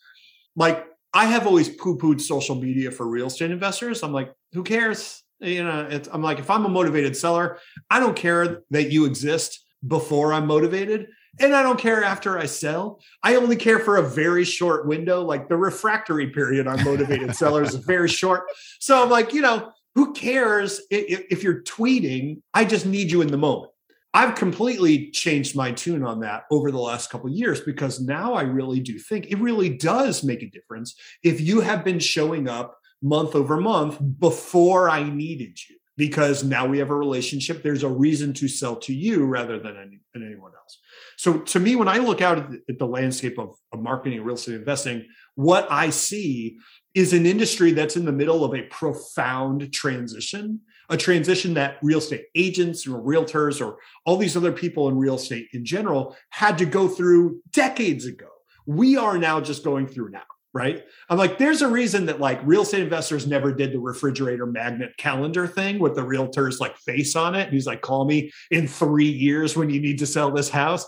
like 0.55 0.85
I 1.13 1.25
have 1.25 1.45
always 1.45 1.69
poo 1.69 1.97
pooed 1.97 2.21
social 2.21 2.55
media 2.55 2.91
for 2.91 3.07
real 3.07 3.27
estate 3.27 3.51
investors. 3.51 4.03
I'm 4.03 4.13
like, 4.13 4.33
who 4.53 4.63
cares? 4.63 5.23
You 5.39 5.63
know, 5.63 6.01
I'm 6.11 6.21
like, 6.21 6.39
if 6.39 6.49
I'm 6.49 6.65
a 6.65 6.69
motivated 6.69 7.17
seller, 7.17 7.57
I 7.89 7.99
don't 7.99 8.15
care 8.15 8.61
that 8.69 8.91
you 8.91 9.05
exist 9.05 9.65
before 9.85 10.33
I'm 10.33 10.45
motivated. 10.45 11.07
And 11.39 11.55
I 11.55 11.63
don't 11.63 11.79
care 11.79 12.03
after 12.03 12.37
I 12.37 12.45
sell. 12.45 12.99
I 13.23 13.35
only 13.35 13.55
care 13.55 13.79
for 13.79 13.97
a 13.97 14.03
very 14.03 14.43
short 14.43 14.85
window. 14.85 15.23
Like 15.23 15.47
the 15.47 15.57
refractory 15.57 16.27
period 16.27 16.67
on 16.67 16.83
motivated 16.83 17.35
sellers 17.35 17.73
is 17.73 17.83
very 17.85 18.09
short. 18.09 18.43
So 18.79 19.01
I'm 19.01 19.09
like, 19.09 19.33
you 19.33 19.41
know, 19.41 19.71
who 19.95 20.13
cares 20.13 20.81
if, 20.89 21.25
if 21.29 21.43
you're 21.43 21.63
tweeting? 21.63 22.41
I 22.53 22.65
just 22.65 22.85
need 22.85 23.11
you 23.11 23.21
in 23.21 23.29
the 23.29 23.37
moment. 23.37 23.70
I've 24.13 24.35
completely 24.35 25.09
changed 25.11 25.55
my 25.55 25.71
tune 25.71 26.03
on 26.03 26.19
that 26.19 26.43
over 26.51 26.69
the 26.69 26.79
last 26.79 27.09
couple 27.09 27.29
years 27.29 27.61
because 27.61 28.01
now 28.01 28.33
I 28.33 28.41
really 28.41 28.81
do 28.81 28.99
think 28.99 29.27
it 29.27 29.39
really 29.39 29.69
does 29.69 30.23
make 30.23 30.43
a 30.43 30.49
difference 30.49 30.95
if 31.23 31.39
you 31.39 31.61
have 31.61 31.85
been 31.85 31.99
showing 31.99 32.49
up 32.49 32.77
month 33.01 33.35
over 33.35 33.57
month 33.57 33.97
before 34.19 34.89
I 34.89 35.03
needed 35.03 35.57
you 35.69 35.77
because 35.97 36.43
now 36.43 36.65
we 36.65 36.77
have 36.79 36.89
a 36.89 36.95
relationship. 36.95 37.63
There's 37.63 37.83
a 37.83 37.89
reason 37.89 38.33
to 38.33 38.47
sell 38.47 38.75
to 38.77 38.93
you 38.93 39.25
rather 39.25 39.59
than, 39.59 39.77
any, 39.77 39.99
than 40.13 40.25
anyone 40.25 40.51
else. 40.59 40.79
So 41.17 41.39
to 41.39 41.59
me 41.59 41.75
when 41.75 41.87
i 41.87 41.97
look 41.97 42.21
out 42.21 42.39
at 42.39 42.49
the, 42.49 42.61
at 42.69 42.79
the 42.79 42.87
landscape 42.87 43.37
of, 43.37 43.55
of 43.71 43.79
marketing 43.79 44.23
real 44.23 44.35
estate 44.35 44.55
investing 44.55 45.05
what 45.35 45.67
i 45.71 45.91
see 45.91 46.57
is 46.93 47.13
an 47.13 47.25
industry 47.25 47.71
that's 47.71 47.95
in 47.95 48.05
the 48.05 48.11
middle 48.11 48.43
of 48.43 48.55
a 48.55 48.63
profound 48.63 49.71
transition 49.71 50.61
a 50.91 50.97
transition 50.97 51.53
that 51.53 51.77
real 51.81 51.99
estate 51.99 52.25
agents 52.35 52.85
or 52.85 53.01
realtors 53.01 53.65
or 53.65 53.77
all 54.05 54.17
these 54.17 54.35
other 54.35 54.51
people 54.51 54.89
in 54.89 54.97
real 54.97 55.15
estate 55.15 55.47
in 55.53 55.63
general 55.63 56.15
had 56.29 56.57
to 56.57 56.65
go 56.65 56.87
through 56.87 57.41
decades 57.51 58.05
ago. 58.05 58.27
We 58.65 58.97
are 58.97 59.17
now 59.17 59.39
just 59.39 59.63
going 59.63 59.87
through 59.87 60.09
now, 60.09 60.25
right? 60.53 60.83
I'm 61.09 61.17
like, 61.17 61.37
there's 61.37 61.61
a 61.61 61.69
reason 61.69 62.05
that 62.07 62.19
like 62.19 62.41
real 62.43 62.63
estate 62.63 62.83
investors 62.83 63.25
never 63.25 63.53
did 63.53 63.71
the 63.71 63.79
refrigerator 63.79 64.45
magnet 64.45 64.91
calendar 64.97 65.47
thing 65.47 65.79
with 65.79 65.95
the 65.95 66.03
realtor's 66.03 66.59
like 66.59 66.77
face 66.77 67.15
on 67.15 67.35
it. 67.35 67.53
he's 67.53 67.65
like, 67.65 67.81
call 67.81 68.03
me 68.03 68.29
in 68.51 68.67
three 68.67 69.09
years 69.09 69.55
when 69.55 69.69
you 69.69 69.79
need 69.79 69.99
to 69.99 70.05
sell 70.05 70.29
this 70.29 70.49
house. 70.49 70.85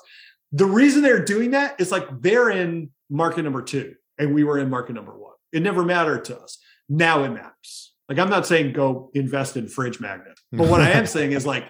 The 0.52 0.66
reason 0.66 1.02
they're 1.02 1.24
doing 1.24 1.52
that 1.52 1.80
is 1.80 1.92
like 1.92 2.08
they're 2.22 2.50
in 2.50 2.92
market 3.10 3.44
number 3.44 3.62
two 3.62 3.96
and 4.18 4.36
we 4.36 4.44
were 4.44 4.60
in 4.60 4.70
market 4.70 4.94
number 4.94 5.18
one. 5.18 5.34
It 5.54 5.64
never 5.64 5.84
mattered 5.84 6.26
to 6.26 6.38
us. 6.40 6.58
Now 6.90 7.24
it 7.24 7.30
matters 7.30 7.93
like 8.10 8.20
I'm 8.20 8.30
not 8.30 8.46
saying 8.46 8.74
go 8.74 9.12
invest 9.14 9.58
in 9.58 9.68
fridge 9.68 10.00
magnets, 10.00 10.42
but 10.52 10.68
what 10.68 10.82
I 10.82 10.92
am 10.92 11.06
saying 11.06 11.32
is 11.32 11.46
like 11.46 11.66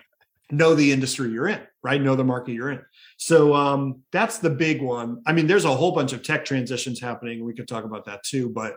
know 0.52 0.76
the 0.76 0.92
industry 0.92 1.30
you're 1.32 1.48
in, 1.48 1.62
right? 1.84 2.02
Know 2.02 2.16
the 2.16 2.24
market 2.24 2.54
you're 2.54 2.72
in. 2.72 2.82
So 3.18 3.54
um, 3.56 4.02
that's 4.12 4.38
the 4.40 4.50
big 4.50 4.82
one. 4.82 5.22
I 5.26 5.34
mean, 5.34 5.48
there's 5.48 5.66
a 5.66 5.74
whole 5.74 5.94
bunch 5.94 6.14
of 6.14 6.22
tech 6.22 6.46
transitions 6.46 7.00
happening. 7.00 7.44
We 7.44 7.54
could 7.54 7.68
talk 7.68 7.86
about 7.86 8.06
that 8.06 8.24
too, 8.24 8.50
but 8.50 8.76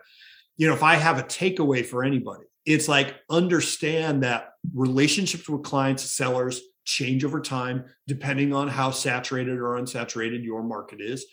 you 0.56 0.66
know, 0.66 0.74
if 0.74 0.82
I 0.82 0.94
have 0.94 1.18
a 1.18 1.22
takeaway 1.22 1.84
for 1.84 2.02
anybody, 2.02 2.44
it's 2.64 2.88
like 2.88 3.16
understand 3.30 4.22
that 4.22 4.50
relationships 4.74 5.48
with 5.48 5.62
clients, 5.62 6.12
sellers 6.12 6.60
change 6.84 7.24
over 7.24 7.40
time 7.40 7.84
depending 8.06 8.54
on 8.54 8.68
how 8.68 8.90
saturated 8.90 9.58
or 9.58 9.74
unsaturated 9.74 10.44
your 10.44 10.62
market 10.62 11.00
is. 11.00 11.26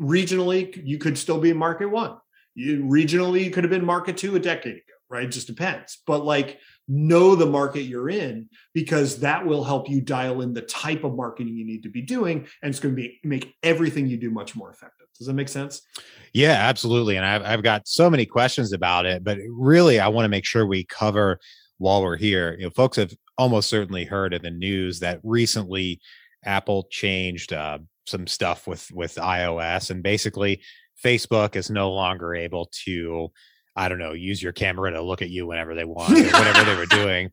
Regionally, 0.00 0.80
you 0.84 0.98
could 0.98 1.16
still 1.16 1.40
be 1.40 1.50
in 1.50 1.56
market 1.56 1.86
one. 1.86 2.16
You, 2.54 2.84
regionally, 2.84 3.44
you 3.44 3.50
could 3.50 3.64
have 3.64 3.70
been 3.70 3.84
market 3.84 4.16
two 4.16 4.34
a 4.36 4.40
decade 4.40 4.72
ago, 4.72 4.94
right? 5.08 5.24
It 5.24 5.32
just 5.32 5.46
depends. 5.46 6.02
But 6.06 6.24
like 6.24 6.58
know 6.88 7.34
the 7.34 7.46
market 7.46 7.82
you're 7.82 8.08
in 8.08 8.48
because 8.72 9.20
that 9.20 9.44
will 9.44 9.64
help 9.64 9.88
you 9.88 10.00
dial 10.00 10.40
in 10.40 10.54
the 10.54 10.62
type 10.62 11.02
of 11.04 11.16
marketing 11.16 11.56
you 11.56 11.64
need 11.64 11.82
to 11.82 11.88
be 11.88 12.02
doing 12.02 12.46
and 12.62 12.70
it's 12.70 12.78
going 12.78 12.94
to 12.94 12.96
be 13.00 13.18
make 13.24 13.54
everything 13.62 14.06
you 14.06 14.16
do 14.16 14.30
much 14.30 14.54
more 14.54 14.70
effective 14.70 15.06
does 15.18 15.26
that 15.26 15.32
make 15.32 15.48
sense 15.48 15.82
yeah 16.32 16.52
absolutely 16.52 17.16
and 17.16 17.26
i've, 17.26 17.42
I've 17.42 17.62
got 17.62 17.88
so 17.88 18.08
many 18.08 18.24
questions 18.24 18.72
about 18.72 19.04
it 19.04 19.24
but 19.24 19.38
really 19.50 19.98
i 19.98 20.06
want 20.08 20.26
to 20.26 20.28
make 20.28 20.44
sure 20.44 20.64
we 20.64 20.84
cover 20.84 21.40
while 21.78 22.02
we're 22.02 22.16
here 22.16 22.54
you 22.56 22.64
know 22.64 22.70
folks 22.70 22.96
have 22.98 23.12
almost 23.36 23.68
certainly 23.68 24.04
heard 24.04 24.32
in 24.32 24.42
the 24.42 24.50
news 24.50 25.00
that 25.00 25.18
recently 25.24 26.00
apple 26.44 26.86
changed 26.90 27.52
uh, 27.52 27.78
some 28.06 28.28
stuff 28.28 28.68
with 28.68 28.88
with 28.92 29.16
ios 29.16 29.90
and 29.90 30.04
basically 30.04 30.62
facebook 31.04 31.56
is 31.56 31.68
no 31.68 31.90
longer 31.90 32.32
able 32.32 32.70
to 32.84 33.28
I 33.76 33.88
don't 33.88 33.98
know, 33.98 34.12
use 34.12 34.42
your 34.42 34.52
camera 34.52 34.90
to 34.90 35.02
look 35.02 35.22
at 35.22 35.30
you 35.30 35.46
whenever 35.46 35.74
they 35.74 35.84
want, 35.84 36.10
whatever 36.10 36.64
they 36.64 36.76
were 36.76 36.86
doing. 36.90 37.30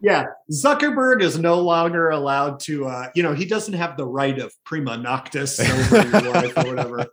Yeah, 0.00 0.26
Zuckerberg 0.50 1.22
is 1.22 1.38
no 1.38 1.60
longer 1.60 2.10
allowed 2.10 2.60
to. 2.60 2.86
Uh, 2.86 3.08
you 3.14 3.22
know, 3.22 3.34
he 3.34 3.44
doesn't 3.44 3.74
have 3.74 3.96
the 3.96 4.06
right 4.06 4.38
of 4.38 4.52
prima 4.64 4.96
noctis 4.96 5.58
over 5.92 6.20
your 6.20 6.32
wife 6.32 6.56
or 6.56 6.66
whatever. 6.66 7.06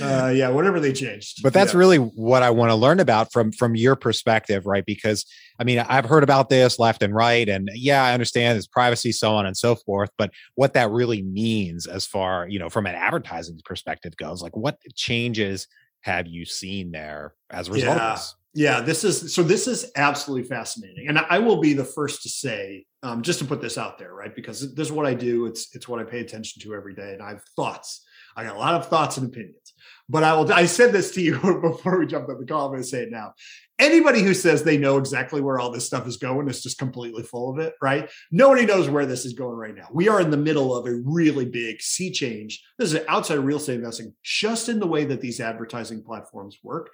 Uh, 0.00 0.32
yeah, 0.34 0.48
whatever 0.48 0.80
they 0.80 0.92
changed. 0.92 1.42
But 1.42 1.52
that's 1.52 1.72
yeah. 1.72 1.78
really 1.78 1.98
what 1.98 2.42
I 2.42 2.50
want 2.50 2.70
to 2.70 2.74
learn 2.74 2.98
about 2.98 3.32
from 3.32 3.52
from 3.52 3.76
your 3.76 3.94
perspective, 3.94 4.66
right? 4.66 4.84
Because 4.84 5.24
I 5.60 5.64
mean, 5.64 5.78
I've 5.78 6.06
heard 6.06 6.24
about 6.24 6.48
this 6.48 6.78
left 6.78 7.02
and 7.02 7.14
right, 7.14 7.48
and 7.48 7.70
yeah, 7.74 8.04
I 8.04 8.12
understand 8.12 8.56
there's 8.56 8.66
privacy, 8.66 9.12
so 9.12 9.34
on 9.34 9.46
and 9.46 9.56
so 9.56 9.76
forth. 9.76 10.10
But 10.18 10.32
what 10.56 10.74
that 10.74 10.90
really 10.90 11.22
means, 11.22 11.86
as 11.86 12.06
far 12.06 12.48
you 12.48 12.58
know, 12.58 12.68
from 12.68 12.86
an 12.86 12.94
advertising 12.94 13.60
perspective 13.64 14.16
goes, 14.16 14.42
like 14.42 14.56
what 14.56 14.78
changes 14.94 15.68
have 16.00 16.26
you 16.26 16.44
seen 16.44 16.90
there 16.90 17.34
as 17.50 17.68
a 17.68 17.72
result 17.72 17.96
yeah. 17.96 18.12
of 18.12 18.18
this? 18.18 18.34
Yeah, 18.54 18.82
this 18.82 19.02
is 19.02 19.34
so. 19.34 19.42
This 19.42 19.66
is 19.66 19.90
absolutely 19.96 20.46
fascinating, 20.46 21.08
and 21.08 21.18
I 21.18 21.38
will 21.38 21.58
be 21.58 21.72
the 21.72 21.86
first 21.86 22.22
to 22.24 22.28
say, 22.28 22.84
um, 23.02 23.22
just 23.22 23.38
to 23.38 23.46
put 23.46 23.62
this 23.62 23.78
out 23.78 23.98
there, 23.98 24.12
right? 24.12 24.34
Because 24.34 24.74
this 24.74 24.88
is 24.88 24.92
what 24.92 25.06
I 25.06 25.14
do. 25.14 25.46
It's 25.46 25.74
it's 25.74 25.88
what 25.88 26.00
I 26.00 26.04
pay 26.04 26.20
attention 26.20 26.60
to 26.62 26.74
every 26.74 26.94
day, 26.94 27.14
and 27.14 27.22
I 27.22 27.30
have 27.30 27.42
thoughts. 27.56 28.04
I 28.36 28.44
got 28.44 28.56
a 28.56 28.58
lot 28.58 28.74
of 28.74 28.88
thoughts 28.88 29.16
and 29.16 29.26
opinions. 29.26 29.72
But 30.08 30.24
I 30.24 30.34
will. 30.34 30.52
I 30.52 30.66
said 30.66 30.92
this 30.92 31.12
to 31.12 31.22
you 31.22 31.38
before 31.62 31.98
we 31.98 32.06
jumped 32.06 32.30
on 32.30 32.38
the 32.38 32.44
call. 32.44 32.66
I'm 32.66 32.72
going 32.72 32.82
to 32.82 32.88
say 32.88 33.02
it 33.02 33.10
now. 33.10 33.32
Anybody 33.78 34.20
who 34.22 34.34
says 34.34 34.62
they 34.62 34.76
know 34.76 34.98
exactly 34.98 35.40
where 35.40 35.58
all 35.58 35.70
this 35.70 35.86
stuff 35.86 36.06
is 36.06 36.18
going 36.18 36.48
is 36.48 36.62
just 36.62 36.78
completely 36.78 37.22
full 37.22 37.50
of 37.50 37.58
it, 37.58 37.72
right? 37.80 38.10
Nobody 38.30 38.66
knows 38.66 38.88
where 38.88 39.06
this 39.06 39.24
is 39.24 39.32
going 39.32 39.56
right 39.56 39.74
now. 39.74 39.88
We 39.92 40.08
are 40.08 40.20
in 40.20 40.30
the 40.30 40.36
middle 40.36 40.76
of 40.76 40.86
a 40.86 41.00
really 41.04 41.46
big 41.46 41.80
sea 41.80 42.10
change. 42.10 42.62
This 42.78 42.92
is 42.92 43.00
outside 43.08 43.38
real 43.38 43.56
estate 43.56 43.76
investing, 43.76 44.12
just 44.22 44.68
in 44.68 44.78
the 44.78 44.86
way 44.86 45.06
that 45.06 45.22
these 45.22 45.40
advertising 45.40 46.02
platforms 46.02 46.58
work. 46.62 46.90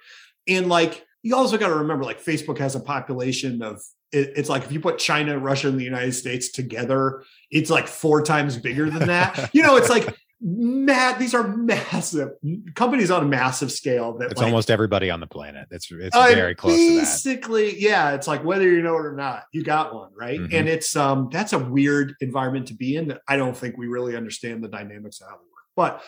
And 0.47 0.69
like 0.69 1.05
you 1.23 1.35
also 1.35 1.57
got 1.57 1.67
to 1.67 1.75
remember 1.75 2.03
like 2.03 2.21
facebook 2.23 2.57
has 2.57 2.75
a 2.75 2.79
population 2.79 3.61
of 3.61 3.81
it, 4.11 4.33
it's 4.35 4.49
like 4.49 4.63
if 4.63 4.71
you 4.71 4.79
put 4.79 4.97
china 4.97 5.37
russia 5.37 5.67
and 5.67 5.79
the 5.79 5.83
united 5.83 6.13
states 6.13 6.51
together 6.51 7.23
it's 7.51 7.69
like 7.69 7.87
four 7.87 8.21
times 8.21 8.57
bigger 8.57 8.89
than 8.89 9.07
that. 9.07 9.49
You 9.53 9.63
know 9.63 9.75
it's 9.77 9.89
like 9.89 10.15
mad 10.41 11.19
these 11.19 11.33
are 11.33 11.45
massive 11.45 12.29
companies 12.75 13.11
on 13.11 13.23
a 13.23 13.25
massive 13.25 13.71
scale 13.71 14.17
that 14.17 14.31
it's 14.31 14.39
like, 14.39 14.45
almost 14.45 14.71
everybody 14.71 15.09
on 15.09 15.19
the 15.19 15.27
planet. 15.27 15.67
It's 15.69 15.91
it's 15.91 16.15
uh, 16.15 16.31
very 16.33 16.55
close 16.55 16.75
basically 16.75 17.79
yeah 17.79 18.13
it's 18.13 18.27
like 18.27 18.43
whether 18.43 18.67
you 18.67 18.81
know 18.81 18.95
it 18.95 19.05
or 19.05 19.15
not 19.15 19.43
you 19.51 19.63
got 19.63 19.93
one 19.93 20.11
right? 20.15 20.39
Mm-hmm. 20.39 20.55
and 20.55 20.69
it's 20.69 20.95
um 20.95 21.29
that's 21.31 21.53
a 21.53 21.59
weird 21.59 22.15
environment 22.21 22.67
to 22.67 22.73
be 22.73 22.95
in 22.95 23.09
that 23.09 23.21
i 23.27 23.35
don't 23.35 23.55
think 23.55 23.77
we 23.77 23.87
really 23.87 24.15
understand 24.15 24.63
the 24.63 24.69
dynamics 24.69 25.19
of 25.19 25.27
how 25.27 25.33
they 25.33 25.39
work. 25.39 25.65
But 25.75 26.03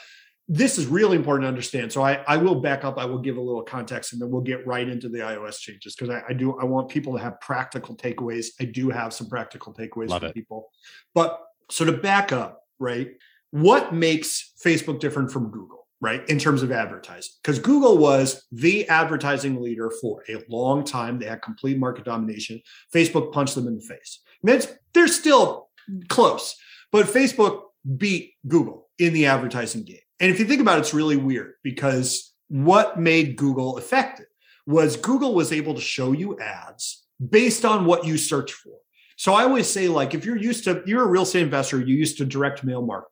this 0.54 0.78
is 0.78 0.86
really 0.86 1.16
important 1.16 1.46
to 1.46 1.48
understand. 1.48 1.94
So 1.94 2.04
I, 2.04 2.22
I 2.28 2.36
will 2.36 2.56
back 2.56 2.84
up. 2.84 2.98
I 2.98 3.06
will 3.06 3.20
give 3.20 3.38
a 3.38 3.42
little 3.42 3.64
context, 3.64 4.12
and 4.12 4.22
then 4.22 4.30
we'll 4.30 4.42
get 4.42 4.68
right 4.68 4.88
into 4.88 5.08
the 5.08 5.20
iOS 5.20 5.60
changes 5.60 5.96
because 5.96 6.10
I, 6.10 6.24
I, 6.28 6.34
do. 6.34 6.60
I 6.60 6.66
want 6.66 6.90
people 6.90 7.14
to 7.14 7.20
have 7.24 7.40
practical 7.40 7.96
takeaways. 7.96 8.48
I 8.60 8.66
do 8.66 8.90
have 8.90 9.14
some 9.14 9.30
practical 9.30 9.74
takeaways 9.74 10.10
Love 10.10 10.24
for 10.24 10.28
it. 10.28 10.34
people. 10.34 10.70
But 11.16 11.40
so 11.70 11.86
to 11.86 11.94
back 11.94 12.34
up, 12.34 12.64
right? 12.80 13.12
What 13.52 13.94
makes 13.94 14.52
Facebook 14.62 15.00
different 15.00 15.32
from 15.32 15.52
Google, 15.52 15.88
right? 16.02 16.28
In 16.28 16.38
terms 16.38 16.64
of 16.64 16.72
advertising, 16.74 17.32
because 17.42 17.58
Google 17.58 17.98
was 17.98 18.46
the 18.52 18.90
advertising 18.90 19.62
leader 19.62 19.90
for 20.02 20.22
a 20.28 20.44
long 20.50 20.84
time. 20.84 21.18
They 21.18 21.28
had 21.28 21.42
complete 21.42 21.78
market 21.78 22.04
domination. 22.04 22.62
Facebook 22.94 23.32
punched 23.32 23.56
them 23.56 23.68
in 23.68 23.76
the 23.76 23.82
face. 23.82 24.20
Mean, 24.44 24.60
they're 24.94 25.08
still 25.08 25.70
close, 26.10 26.58
but 26.92 27.06
Facebook 27.06 27.62
beat 27.98 28.34
Google 28.46 28.90
in 29.00 29.14
the 29.14 29.28
advertising 29.28 29.84
game. 29.84 29.98
And 30.22 30.30
if 30.30 30.40
you 30.40 30.46
think 30.46 30.62
about 30.62 30.78
it, 30.78 30.82
it's 30.82 30.94
really 30.94 31.18
weird 31.18 31.56
because 31.64 32.34
what 32.48 33.00
made 33.00 33.36
Google 33.36 33.80
effective 33.80 34.28
was 34.68 34.96
Google 34.96 35.34
was 35.34 35.52
able 35.52 35.74
to 35.74 35.82
show 35.82 36.12
you 36.12 36.40
ads 36.40 37.04
based 37.30 37.66
on 37.66 37.86
what 37.86 38.06
you 38.06 38.18
search 38.18 38.54
for. 38.54 38.76
So 39.18 39.34
I 39.34 39.44
always 39.44 39.68
say, 39.68 39.88
like, 39.88 40.14
if 40.14 40.24
you're 40.24 40.38
used 40.38 40.64
to, 40.66 40.84
you're 40.86 41.04
a 41.04 41.08
real 41.08 41.24
estate 41.24 41.42
investor, 41.42 41.80
you 41.80 41.96
used 41.96 42.20
to 42.20 42.26
direct 42.26 42.64
mail 42.64 42.84
marketing. 42.84 43.10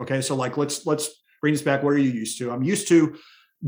Okay. 0.00 0.20
So 0.20 0.34
like 0.34 0.56
let's 0.56 0.84
let's 0.84 1.08
bring 1.40 1.54
this 1.54 1.62
back. 1.62 1.82
What 1.82 1.94
are 1.94 1.98
you 1.98 2.10
used 2.10 2.38
to? 2.38 2.50
I'm 2.50 2.62
used 2.62 2.86
to 2.88 3.16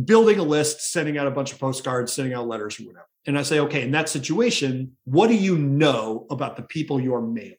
building 0.04 0.38
a 0.38 0.42
list, 0.42 0.92
sending 0.92 1.16
out 1.16 1.26
a 1.26 1.30
bunch 1.30 1.52
of 1.52 1.58
postcards, 1.58 2.12
sending 2.12 2.34
out 2.34 2.48
letters 2.48 2.78
or 2.80 2.84
whatever. 2.84 3.08
And 3.26 3.38
I 3.38 3.42
say, 3.42 3.60
okay, 3.60 3.82
in 3.82 3.92
that 3.92 4.10
situation, 4.10 4.96
what 5.04 5.28
do 5.28 5.34
you 5.34 5.56
know 5.56 6.26
about 6.30 6.56
the 6.56 6.62
people 6.62 7.00
you're 7.00 7.22
mailing? 7.22 7.56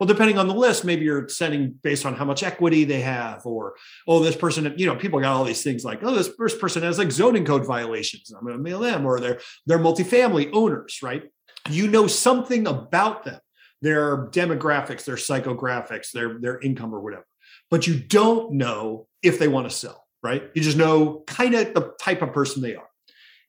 Well, 0.00 0.06
depending 0.06 0.38
on 0.38 0.48
the 0.48 0.54
list, 0.54 0.82
maybe 0.84 1.04
you're 1.04 1.28
sending 1.28 1.72
based 1.82 2.06
on 2.06 2.14
how 2.14 2.24
much 2.24 2.42
equity 2.42 2.84
they 2.84 3.02
have, 3.02 3.44
or 3.44 3.74
oh, 4.08 4.20
this 4.20 4.34
person, 4.34 4.74
you 4.78 4.86
know, 4.86 4.96
people 4.96 5.20
got 5.20 5.36
all 5.36 5.44
these 5.44 5.62
things 5.62 5.84
like, 5.84 6.00
oh, 6.02 6.14
this 6.14 6.28
first 6.38 6.58
person 6.58 6.82
has 6.82 6.96
like 6.96 7.12
zoning 7.12 7.44
code 7.44 7.66
violations. 7.66 8.32
I'm 8.32 8.42
going 8.42 8.56
to 8.56 8.62
mail 8.62 8.80
them, 8.80 9.04
or 9.04 9.20
they're 9.20 9.40
they're 9.66 9.78
multifamily 9.78 10.50
owners, 10.54 11.00
right? 11.02 11.24
You 11.68 11.86
know 11.88 12.06
something 12.06 12.66
about 12.66 13.24
them, 13.24 13.40
their 13.82 14.28
demographics, 14.28 15.04
their 15.04 15.16
psychographics, 15.16 16.12
their 16.12 16.38
their 16.40 16.58
income 16.60 16.94
or 16.94 17.00
whatever, 17.00 17.26
but 17.70 17.86
you 17.86 18.00
don't 18.00 18.54
know 18.54 19.06
if 19.22 19.38
they 19.38 19.48
want 19.48 19.68
to 19.68 19.76
sell. 19.76 20.06
right? 20.22 20.44
You 20.54 20.62
just 20.62 20.76
know 20.76 21.24
kind 21.26 21.54
of 21.54 21.74
the 21.74 21.92
type 22.00 22.22
of 22.22 22.32
person 22.32 22.62
they 22.62 22.74
are. 22.74 22.88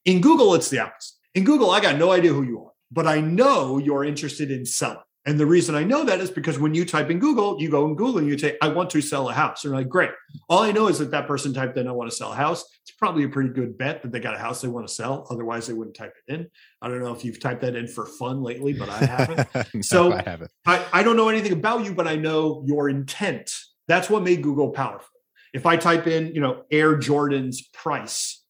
In 0.06 0.22
Google, 0.22 0.56
it's 0.56 0.70
the 0.70 0.80
opposite. 0.80 1.16
In 1.36 1.44
Google, 1.44 1.72
I 1.72 1.80
got 1.80 1.98
no 1.98 2.12
idea 2.12 2.34
who 2.34 2.44
you 2.44 2.60
are, 2.66 2.72
but 2.92 3.08
I 3.08 3.22
know 3.22 3.78
you're 3.78 4.04
interested 4.04 4.52
in 4.52 4.66
selling. 4.66 4.98
And 5.26 5.40
the 5.40 5.46
reason 5.46 5.76
I 5.76 5.84
know 5.84 6.04
that 6.04 6.20
is 6.20 6.32
because 6.32 6.58
when 6.58 6.74
you 6.74 6.84
type 6.84 7.12
in 7.12 7.20
Google, 7.20 7.62
you 7.62 7.70
go 7.70 7.86
in 7.86 7.96
Google 7.96 8.18
and 8.18 8.28
you 8.28 8.38
say, 8.38 8.58
I 8.62 8.70
want 8.70 8.90
to 8.90 9.02
sell 9.02 9.30
a 9.30 9.34
house. 9.34 9.64
And 9.64 9.72
you're 9.72 9.80
like, 9.80 9.90
great. 9.90 10.10
All 10.50 10.64
I 10.64 10.72
know 10.72 10.88
is 10.88 10.98
that 10.98 11.12
that 11.12 11.28
person 11.28 11.54
typed 11.54 11.78
in, 11.78 11.88
I 11.88 11.92
want 11.92 12.10
to 12.10 12.16
sell 12.16 12.32
a 12.32 12.36
house. 12.36 12.66
It's 12.82 12.92
probably 12.98 13.24
a 13.26 13.30
pretty 13.30 13.50
good 13.50 13.78
bet 13.78 14.02
that 14.02 14.12
they 14.12 14.20
got 14.20 14.34
a 14.34 14.40
house 14.40 14.62
they 14.62 14.68
want 14.68 14.88
to 14.88 14.94
sell. 14.94 15.28
Otherwise, 15.30 15.68
they 15.68 15.74
wouldn't 15.74 15.96
type 15.96 16.14
it 16.28 16.34
in. 16.34 16.48
I 16.82 16.88
don't 16.88 17.04
know 17.04 17.14
if 17.14 17.24
you've 17.24 17.40
typed 17.40 17.62
that 17.62 17.76
in 17.76 17.88
for 17.88 18.08
fun 18.08 18.42
lately, 18.42 18.74
but 18.74 18.90
I 18.90 18.98
haven't. 19.06 19.74
no, 19.76 19.82
so 19.82 20.14
I 20.14 20.24
haven't. 20.24 20.52
I, 20.66 20.86
I 20.92 21.04
don't 21.04 21.18
know 21.18 21.30
anything 21.30 21.52
about 21.52 21.86
you, 21.86 21.94
but 21.94 22.08
I 22.08 22.16
know 22.16 22.64
your 22.66 22.90
intent. 22.90 23.54
That's 23.88 24.10
what 24.10 24.24
made 24.24 24.42
Google 24.42 24.70
powerful. 24.70 25.08
If 25.54 25.66
I 25.68 25.78
type 25.78 26.08
in, 26.08 26.34
you 26.34 26.42
know, 26.42 26.64
Air 26.72 26.96
Jordan's 26.98 27.62
price, 27.74 28.42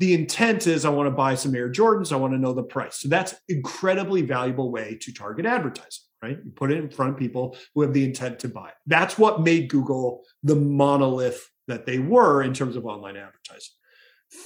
the 0.00 0.14
intent 0.14 0.66
is 0.66 0.84
I 0.84 0.88
want 0.88 1.08
to 1.08 1.10
buy 1.10 1.34
some 1.34 1.54
Air 1.54 1.70
Jordans. 1.70 2.12
I 2.12 2.16
want 2.16 2.32
to 2.32 2.38
know 2.38 2.54
the 2.54 2.62
price. 2.62 3.00
So 3.00 3.08
that's 3.08 3.34
incredibly 3.48 4.22
valuable 4.22 4.70
way 4.70 4.96
to 5.02 5.12
target 5.12 5.46
advertising, 5.46 6.04
right? 6.22 6.38
You 6.44 6.50
put 6.50 6.70
it 6.70 6.78
in 6.78 6.90
front 6.90 7.12
of 7.12 7.18
people 7.18 7.56
who 7.74 7.82
have 7.82 7.92
the 7.92 8.04
intent 8.04 8.38
to 8.40 8.48
buy. 8.48 8.70
That's 8.86 9.18
what 9.18 9.42
made 9.42 9.68
Google 9.68 10.22
the 10.42 10.56
monolith 10.56 11.48
that 11.68 11.86
they 11.86 11.98
were 11.98 12.42
in 12.42 12.52
terms 12.52 12.76
of 12.76 12.86
online 12.86 13.16
advertising. 13.16 13.74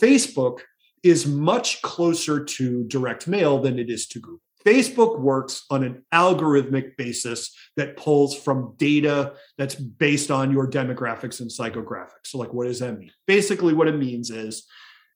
Facebook 0.00 0.60
is 1.02 1.26
much 1.26 1.82
closer 1.82 2.44
to 2.44 2.84
direct 2.84 3.28
mail 3.28 3.60
than 3.60 3.78
it 3.78 3.90
is 3.90 4.06
to 4.08 4.20
Google. 4.20 4.40
Facebook 4.64 5.20
works 5.20 5.64
on 5.70 5.84
an 5.84 6.04
algorithmic 6.12 6.96
basis 6.96 7.54
that 7.76 7.96
pulls 7.98 8.34
from 8.34 8.74
data 8.78 9.34
that's 9.58 9.74
based 9.74 10.30
on 10.30 10.50
your 10.50 10.66
demographics 10.66 11.40
and 11.40 11.50
psychographics. 11.50 12.28
So, 12.28 12.38
like, 12.38 12.54
what 12.54 12.66
does 12.66 12.78
that 12.78 12.98
mean? 12.98 13.10
Basically, 13.26 13.74
what 13.74 13.88
it 13.88 13.98
means 13.98 14.30
is 14.30 14.64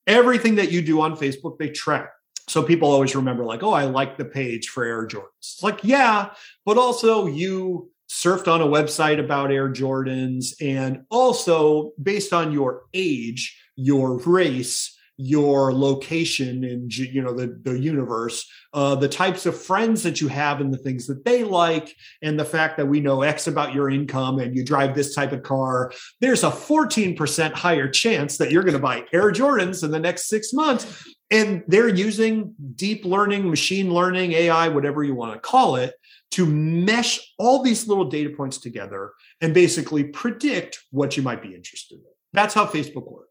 everything 0.06 0.56
that 0.56 0.70
you 0.70 0.82
do 0.82 1.00
on 1.00 1.16
Facebook, 1.16 1.58
they 1.58 1.70
track. 1.70 2.10
So 2.48 2.62
people 2.62 2.90
always 2.90 3.14
remember, 3.14 3.44
like, 3.44 3.62
oh, 3.62 3.72
I 3.72 3.84
like 3.84 4.16
the 4.16 4.24
page 4.24 4.68
for 4.68 4.84
Air 4.84 5.06
Jordans. 5.06 5.26
It's 5.38 5.62
like, 5.62 5.80
yeah, 5.82 6.30
but 6.64 6.78
also 6.78 7.26
you 7.26 7.90
surfed 8.10 8.48
on 8.48 8.62
a 8.62 8.66
website 8.66 9.22
about 9.22 9.52
Air 9.52 9.68
Jordans. 9.68 10.54
And 10.60 11.04
also, 11.10 11.92
based 12.02 12.32
on 12.32 12.52
your 12.52 12.84
age, 12.94 13.56
your 13.76 14.18
race, 14.18 14.98
your 15.20 15.74
location 15.74 16.62
in 16.62 16.88
you 16.90 17.20
know 17.20 17.34
the, 17.34 17.60
the 17.64 17.76
universe 17.76 18.48
uh, 18.72 18.94
the 18.94 19.08
types 19.08 19.46
of 19.46 19.60
friends 19.60 20.04
that 20.04 20.20
you 20.20 20.28
have 20.28 20.60
and 20.60 20.72
the 20.72 20.78
things 20.78 21.08
that 21.08 21.24
they 21.24 21.42
like 21.42 21.92
and 22.22 22.38
the 22.38 22.44
fact 22.44 22.76
that 22.76 22.86
we 22.86 23.00
know 23.00 23.22
x 23.22 23.48
about 23.48 23.74
your 23.74 23.90
income 23.90 24.38
and 24.38 24.54
you 24.54 24.64
drive 24.64 24.94
this 24.94 25.16
type 25.16 25.32
of 25.32 25.42
car 25.42 25.92
there's 26.20 26.44
a 26.44 26.50
14% 26.50 27.52
higher 27.52 27.88
chance 27.88 28.38
that 28.38 28.52
you're 28.52 28.62
going 28.62 28.74
to 28.74 28.78
buy 28.78 29.04
air 29.12 29.32
jordans 29.32 29.82
in 29.82 29.90
the 29.90 29.98
next 29.98 30.28
six 30.28 30.52
months 30.52 31.04
and 31.30 31.62
they're 31.68 31.88
using 31.88 32.54
deep 32.74 33.04
learning 33.04 33.48
machine 33.48 33.92
learning 33.92 34.32
ai 34.32 34.68
whatever 34.68 35.02
you 35.02 35.14
want 35.14 35.32
to 35.32 35.40
call 35.40 35.76
it 35.76 35.94
to 36.30 36.46
mesh 36.46 37.20
all 37.38 37.62
these 37.62 37.88
little 37.88 38.04
data 38.04 38.30
points 38.30 38.58
together 38.58 39.12
and 39.40 39.54
basically 39.54 40.04
predict 40.04 40.80
what 40.90 41.16
you 41.16 41.22
might 41.22 41.42
be 41.42 41.54
interested 41.54 41.96
in 41.96 42.04
that's 42.32 42.54
how 42.54 42.66
facebook 42.66 43.10
works 43.10 43.28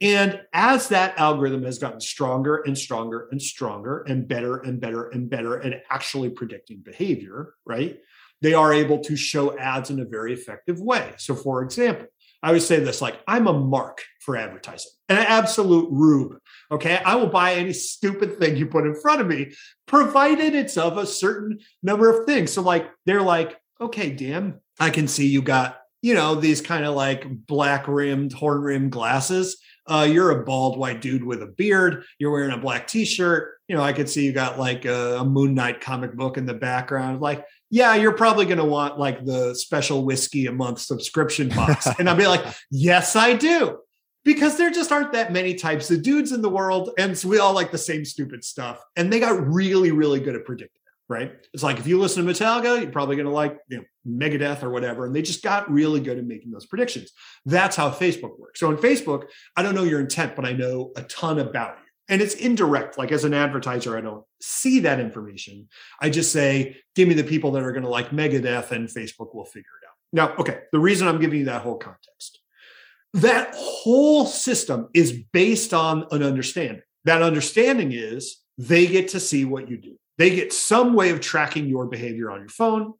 and 0.00 0.40
as 0.52 0.88
that 0.88 1.18
algorithm 1.18 1.62
has 1.64 1.78
gotten 1.78 2.00
stronger 2.00 2.62
and 2.66 2.76
stronger 2.76 3.28
and 3.30 3.40
stronger 3.40 4.02
and 4.02 4.26
better 4.26 4.58
and 4.58 4.80
better 4.80 5.08
and 5.08 5.28
better 5.28 5.62
at 5.62 5.84
actually 5.90 6.30
predicting 6.30 6.78
behavior, 6.78 7.54
right? 7.64 7.98
They 8.40 8.54
are 8.54 8.72
able 8.72 8.98
to 9.00 9.16
show 9.16 9.56
ads 9.56 9.90
in 9.90 10.00
a 10.00 10.04
very 10.04 10.32
effective 10.32 10.80
way. 10.80 11.12
So, 11.18 11.34
for 11.34 11.62
example, 11.62 12.06
I 12.42 12.50
would 12.50 12.62
say 12.62 12.80
this 12.80 13.00
like, 13.00 13.20
I'm 13.28 13.46
a 13.46 13.52
mark 13.52 14.02
for 14.20 14.36
advertising, 14.36 14.90
an 15.08 15.18
absolute 15.18 15.88
rube. 15.92 16.38
Okay. 16.72 17.00
I 17.04 17.14
will 17.16 17.28
buy 17.28 17.54
any 17.54 17.72
stupid 17.72 18.38
thing 18.38 18.56
you 18.56 18.66
put 18.66 18.86
in 18.86 18.94
front 18.94 19.20
of 19.20 19.26
me, 19.26 19.52
provided 19.86 20.54
it's 20.54 20.76
of 20.76 20.96
a 20.96 21.06
certain 21.06 21.60
number 21.82 22.10
of 22.10 22.26
things. 22.26 22.52
So, 22.52 22.62
like, 22.62 22.90
they're 23.06 23.22
like, 23.22 23.60
okay, 23.80 24.10
Dan, 24.10 24.58
I 24.80 24.90
can 24.90 25.06
see 25.06 25.28
you 25.28 25.42
got 25.42 25.82
you 26.02 26.14
know, 26.14 26.34
these 26.34 26.60
kind 26.60 26.84
of 26.84 26.94
like 26.94 27.24
black 27.46 27.86
rimmed, 27.86 28.32
horn 28.32 28.60
rimmed 28.60 28.90
glasses. 28.90 29.58
Uh, 29.86 30.06
you're 30.08 30.30
a 30.30 30.44
bald 30.44 30.76
white 30.76 31.00
dude 31.00 31.24
with 31.24 31.42
a 31.42 31.46
beard. 31.46 32.04
You're 32.18 32.32
wearing 32.32 32.52
a 32.52 32.58
black 32.58 32.86
t-shirt. 32.86 33.54
You 33.68 33.76
know, 33.76 33.82
I 33.82 33.92
could 33.92 34.08
see 34.08 34.24
you 34.24 34.32
got 34.32 34.58
like 34.58 34.84
a, 34.84 35.18
a 35.18 35.24
Moon 35.24 35.54
Knight 35.54 35.80
comic 35.80 36.14
book 36.14 36.36
in 36.36 36.44
the 36.44 36.54
background. 36.54 37.20
Like, 37.20 37.46
yeah, 37.70 37.94
you're 37.94 38.12
probably 38.12 38.44
going 38.44 38.58
to 38.58 38.64
want 38.64 38.98
like 38.98 39.24
the 39.24 39.54
special 39.54 40.04
whiskey 40.04 40.46
a 40.46 40.52
month 40.52 40.80
subscription 40.80 41.48
box. 41.48 41.88
and 41.98 42.08
I'll 42.10 42.16
be 42.16 42.26
like, 42.26 42.44
yes, 42.70 43.16
I 43.16 43.34
do. 43.34 43.78
Because 44.24 44.56
there 44.56 44.70
just 44.70 44.92
aren't 44.92 45.12
that 45.12 45.32
many 45.32 45.54
types 45.54 45.90
of 45.90 46.02
dudes 46.02 46.30
in 46.30 46.42
the 46.42 46.48
world. 46.48 46.90
And 46.96 47.18
so 47.18 47.28
we 47.28 47.38
all 47.38 47.54
like 47.54 47.72
the 47.72 47.78
same 47.78 48.04
stupid 48.04 48.44
stuff. 48.44 48.80
And 48.94 49.12
they 49.12 49.18
got 49.18 49.46
really, 49.46 49.90
really 49.90 50.20
good 50.20 50.36
at 50.36 50.44
predicting 50.44 50.82
right? 51.12 51.32
It's 51.52 51.62
like 51.62 51.78
if 51.78 51.86
you 51.86 52.00
listen 52.00 52.24
to 52.24 52.32
Metallica, 52.32 52.80
you're 52.80 52.90
probably 52.90 53.16
going 53.16 53.26
to 53.26 53.32
like 53.32 53.58
you 53.68 53.78
know, 53.78 53.84
Megadeth 54.08 54.62
or 54.62 54.70
whatever. 54.70 55.04
And 55.04 55.14
they 55.14 55.22
just 55.22 55.42
got 55.42 55.70
really 55.70 56.00
good 56.00 56.18
at 56.18 56.24
making 56.24 56.50
those 56.50 56.66
predictions. 56.66 57.12
That's 57.44 57.76
how 57.76 57.90
Facebook 57.90 58.38
works. 58.38 58.58
So 58.58 58.70
in 58.70 58.78
Facebook, 58.78 59.26
I 59.56 59.62
don't 59.62 59.74
know 59.74 59.84
your 59.84 60.00
intent, 60.00 60.34
but 60.34 60.46
I 60.46 60.52
know 60.52 60.92
a 60.96 61.02
ton 61.02 61.38
about 61.38 61.76
you. 61.76 61.84
And 62.08 62.20
it's 62.20 62.34
indirect. 62.34 62.98
Like 62.98 63.12
as 63.12 63.24
an 63.24 63.34
advertiser, 63.34 63.96
I 63.96 64.00
don't 64.00 64.24
see 64.40 64.80
that 64.80 65.00
information. 65.00 65.68
I 66.00 66.10
just 66.10 66.32
say, 66.32 66.76
give 66.94 67.08
me 67.08 67.14
the 67.14 67.24
people 67.24 67.52
that 67.52 67.62
are 67.62 67.72
going 67.72 67.84
to 67.84 67.88
like 67.88 68.10
Megadeth, 68.10 68.70
and 68.70 68.88
Facebook 68.88 69.34
will 69.34 69.44
figure 69.44 69.70
it 69.82 69.86
out. 69.86 69.94
Now, 70.12 70.36
okay, 70.36 70.60
the 70.72 70.80
reason 70.80 71.08
I'm 71.08 71.20
giving 71.20 71.38
you 71.38 71.44
that 71.46 71.62
whole 71.62 71.78
context, 71.78 72.40
that 73.14 73.54
whole 73.54 74.26
system 74.26 74.88
is 74.94 75.12
based 75.12 75.74
on 75.74 76.06
an 76.10 76.22
understanding. 76.22 76.82
That 77.04 77.22
understanding 77.22 77.92
is 77.92 78.38
they 78.58 78.86
get 78.86 79.08
to 79.08 79.20
see 79.20 79.44
what 79.44 79.68
you 79.68 79.76
do. 79.76 79.96
They 80.18 80.34
get 80.34 80.52
some 80.52 80.94
way 80.94 81.10
of 81.10 81.20
tracking 81.20 81.66
your 81.66 81.86
behavior 81.86 82.30
on 82.30 82.40
your 82.40 82.48
phone, 82.48 82.94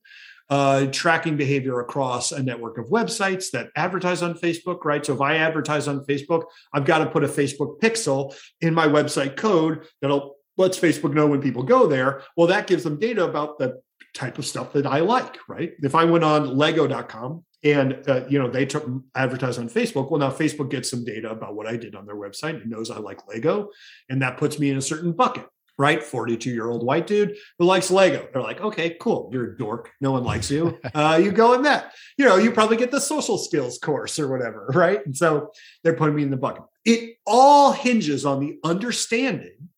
uh, 0.51 0.87
tracking 0.87 1.37
behavior 1.37 1.81
across 1.81 2.33
a 2.33 2.42
network 2.42 2.79
of 2.79 2.87
websites 2.87 3.51
that 3.53 3.68
advertise 3.77 4.22
on 4.22 4.35
Facebook, 4.35 4.85
right? 4.85 5.05
So 5.05 5.14
if 5.14 5.20
I 5.20 5.37
advertise 5.37 5.88
on 5.88 6.05
Facebook, 6.05 6.44
I've 6.72 6.85
got 6.85 6.98
to 6.98 7.07
put 7.07 7.25
a 7.25 7.29
Facebook 7.29 7.81
pixel 7.81 8.35
in 8.61 8.75
my 8.75 8.87
website 8.87 9.37
code 9.37 9.87
that'll 10.01 10.37
lets 10.59 10.79
Facebook 10.79 11.14
know 11.14 11.27
when 11.27 11.40
people 11.40 11.62
go 11.62 11.87
there. 11.87 12.22
Well, 12.37 12.48
that 12.48 12.66
gives 12.66 12.85
them 12.85 12.98
data 12.98 13.25
about 13.25 13.59
the 13.59 13.81
type 14.14 14.38
of 14.38 14.44
stuff 14.44 14.72
that 14.75 14.87
I 14.87 15.01
like, 15.01 15.38
right? 15.48 15.72
If 15.79 15.94
I 15.94 16.05
went 16.05 16.25
on 16.25 16.57
lego.com 16.57 17.44
and 17.64 18.03
uh, 18.09 18.25
you 18.29 18.38
know 18.38 18.48
they 18.48 18.66
took 18.66 18.88
advertise 19.14 19.59
on 19.59 19.68
facebook 19.68 20.11
well 20.11 20.20
now 20.20 20.31
facebook 20.31 20.70
gets 20.70 20.90
some 20.90 21.05
data 21.05 21.31
about 21.31 21.55
what 21.55 21.66
i 21.66 21.77
did 21.77 21.94
on 21.94 22.07
their 22.07 22.16
website 22.16 22.55
it 22.55 22.66
knows 22.66 22.90
i 22.90 22.98
like 22.98 23.27
lego 23.29 23.68
and 24.09 24.20
that 24.22 24.37
puts 24.37 24.59
me 24.59 24.70
in 24.70 24.77
a 24.77 24.83
certain 24.83 25.12
bucket 25.12 25.46
right? 25.79 26.03
42 26.03 26.51
year 26.51 26.68
old 26.68 26.85
white 26.85 27.07
dude 27.07 27.37
who 27.59 27.64
likes 27.64 27.90
Lego. 27.90 28.29
They're 28.33 28.42
like, 28.42 28.61
okay, 28.61 28.96
cool. 29.01 29.31
You're 29.33 29.53
a 29.53 29.57
dork. 29.57 29.90
No 30.01 30.12
one 30.12 30.25
likes 30.25 30.51
you. 30.51 30.79
Uh, 30.94 31.18
you 31.22 31.33
go 31.33 31.55
in 31.55 31.62
that. 31.62 31.92
You 32.18 32.27
know, 32.27 32.37
you 32.37 32.53
probably 32.53 32.77
get 32.77 32.90
the 32.90 33.01
social 33.01 33.38
skills 33.38 33.79
course 33.79 34.18
or 34.18 34.29
whatever, 34.29 34.66
right? 34.75 35.05
And 35.07 35.16
so 35.16 35.51
they're 35.83 35.96
putting 35.96 36.14
me 36.14 36.22
in 36.22 36.31
the 36.31 36.37
bucket. 36.37 36.64
It 36.85 37.16
all 37.27 37.72
hinges 37.72 38.27
on 38.27 38.40
the 38.40 38.59
understanding 38.62 39.70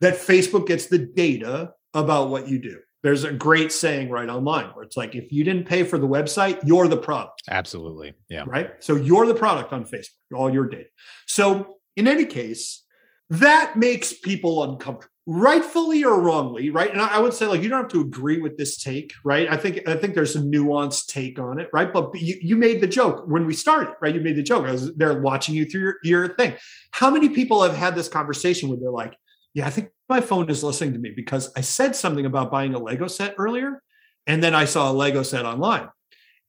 that 0.00 0.14
Facebook 0.14 0.66
gets 0.66 0.86
the 0.86 0.98
data 0.98 1.74
about 1.92 2.30
what 2.30 2.48
you 2.48 2.58
do. 2.58 2.78
There's 3.02 3.24
a 3.24 3.32
great 3.32 3.72
saying 3.72 4.10
right 4.10 4.28
online 4.28 4.66
where 4.66 4.84
it's 4.84 4.96
like, 4.96 5.14
if 5.14 5.32
you 5.32 5.42
didn't 5.44 5.66
pay 5.66 5.82
for 5.82 5.98
the 5.98 6.06
website, 6.06 6.60
you're 6.64 6.88
the 6.88 6.96
product. 6.96 7.42
Absolutely. 7.50 8.14
Yeah. 8.28 8.44
Right. 8.46 8.70
So 8.80 8.94
you're 8.94 9.26
the 9.26 9.34
product 9.34 9.72
on 9.72 9.84
Facebook, 9.84 10.36
all 10.36 10.52
your 10.52 10.68
data. 10.68 10.88
So 11.26 11.78
in 11.96 12.06
any 12.06 12.24
case, 12.24 12.84
that 13.30 13.76
makes 13.76 14.12
people 14.12 14.62
uncomfortable 14.62 15.08
rightfully 15.26 16.04
or 16.04 16.20
wrongly, 16.20 16.70
right? 16.70 16.90
And 16.90 17.00
I 17.00 17.18
would 17.20 17.32
say 17.32 17.46
like 17.46 17.62
you 17.62 17.68
don't 17.68 17.82
have 17.82 17.92
to 17.92 18.00
agree 18.00 18.40
with 18.40 18.58
this 18.58 18.82
take, 18.82 19.12
right? 19.24 19.48
I 19.48 19.56
think 19.56 19.86
I 19.88 19.94
think 19.94 20.14
there's 20.14 20.34
a 20.34 20.40
nuanced 20.40 21.06
take 21.06 21.38
on 21.38 21.60
it, 21.60 21.68
right? 21.72 21.92
But 21.92 22.10
you, 22.20 22.36
you 22.40 22.56
made 22.56 22.80
the 22.80 22.88
joke 22.88 23.24
when 23.28 23.46
we 23.46 23.54
started, 23.54 23.94
right? 24.02 24.14
You 24.14 24.20
made 24.20 24.36
the 24.36 24.42
joke. 24.42 24.66
I 24.66 24.72
was 24.72 24.92
they're 24.96 25.20
watching 25.20 25.54
you 25.54 25.64
through 25.64 25.80
your, 25.80 25.96
your 26.02 26.34
thing. 26.34 26.54
How 26.90 27.08
many 27.08 27.28
people 27.28 27.62
have 27.62 27.76
had 27.76 27.94
this 27.94 28.08
conversation 28.08 28.68
where 28.68 28.78
they're 28.80 28.90
like, 28.90 29.16
yeah, 29.54 29.66
I 29.66 29.70
think 29.70 29.90
my 30.08 30.20
phone 30.20 30.48
is 30.50 30.62
listening 30.62 30.94
to 30.94 30.98
me 30.98 31.10
because 31.14 31.52
I 31.56 31.60
said 31.60 31.94
something 31.94 32.26
about 32.26 32.50
buying 32.50 32.74
a 32.74 32.78
Lego 32.78 33.06
set 33.06 33.34
earlier, 33.38 33.82
and 34.26 34.42
then 34.42 34.54
I 34.54 34.64
saw 34.64 34.90
a 34.90 34.94
Lego 34.94 35.22
set 35.22 35.44
online. 35.44 35.88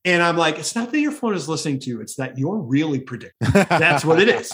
And 0.04 0.22
I'm 0.22 0.36
like, 0.36 0.58
it's 0.58 0.74
not 0.74 0.92
that 0.92 1.00
your 1.00 1.12
phone 1.12 1.34
is 1.34 1.48
listening 1.48 1.80
to 1.80 1.90
you, 1.90 2.00
it's 2.00 2.16
that 2.16 2.38
you're 2.38 2.58
really 2.58 3.00
predicting. 3.00 3.50
That's 3.68 4.04
what 4.04 4.20
it 4.20 4.28
is. 4.28 4.52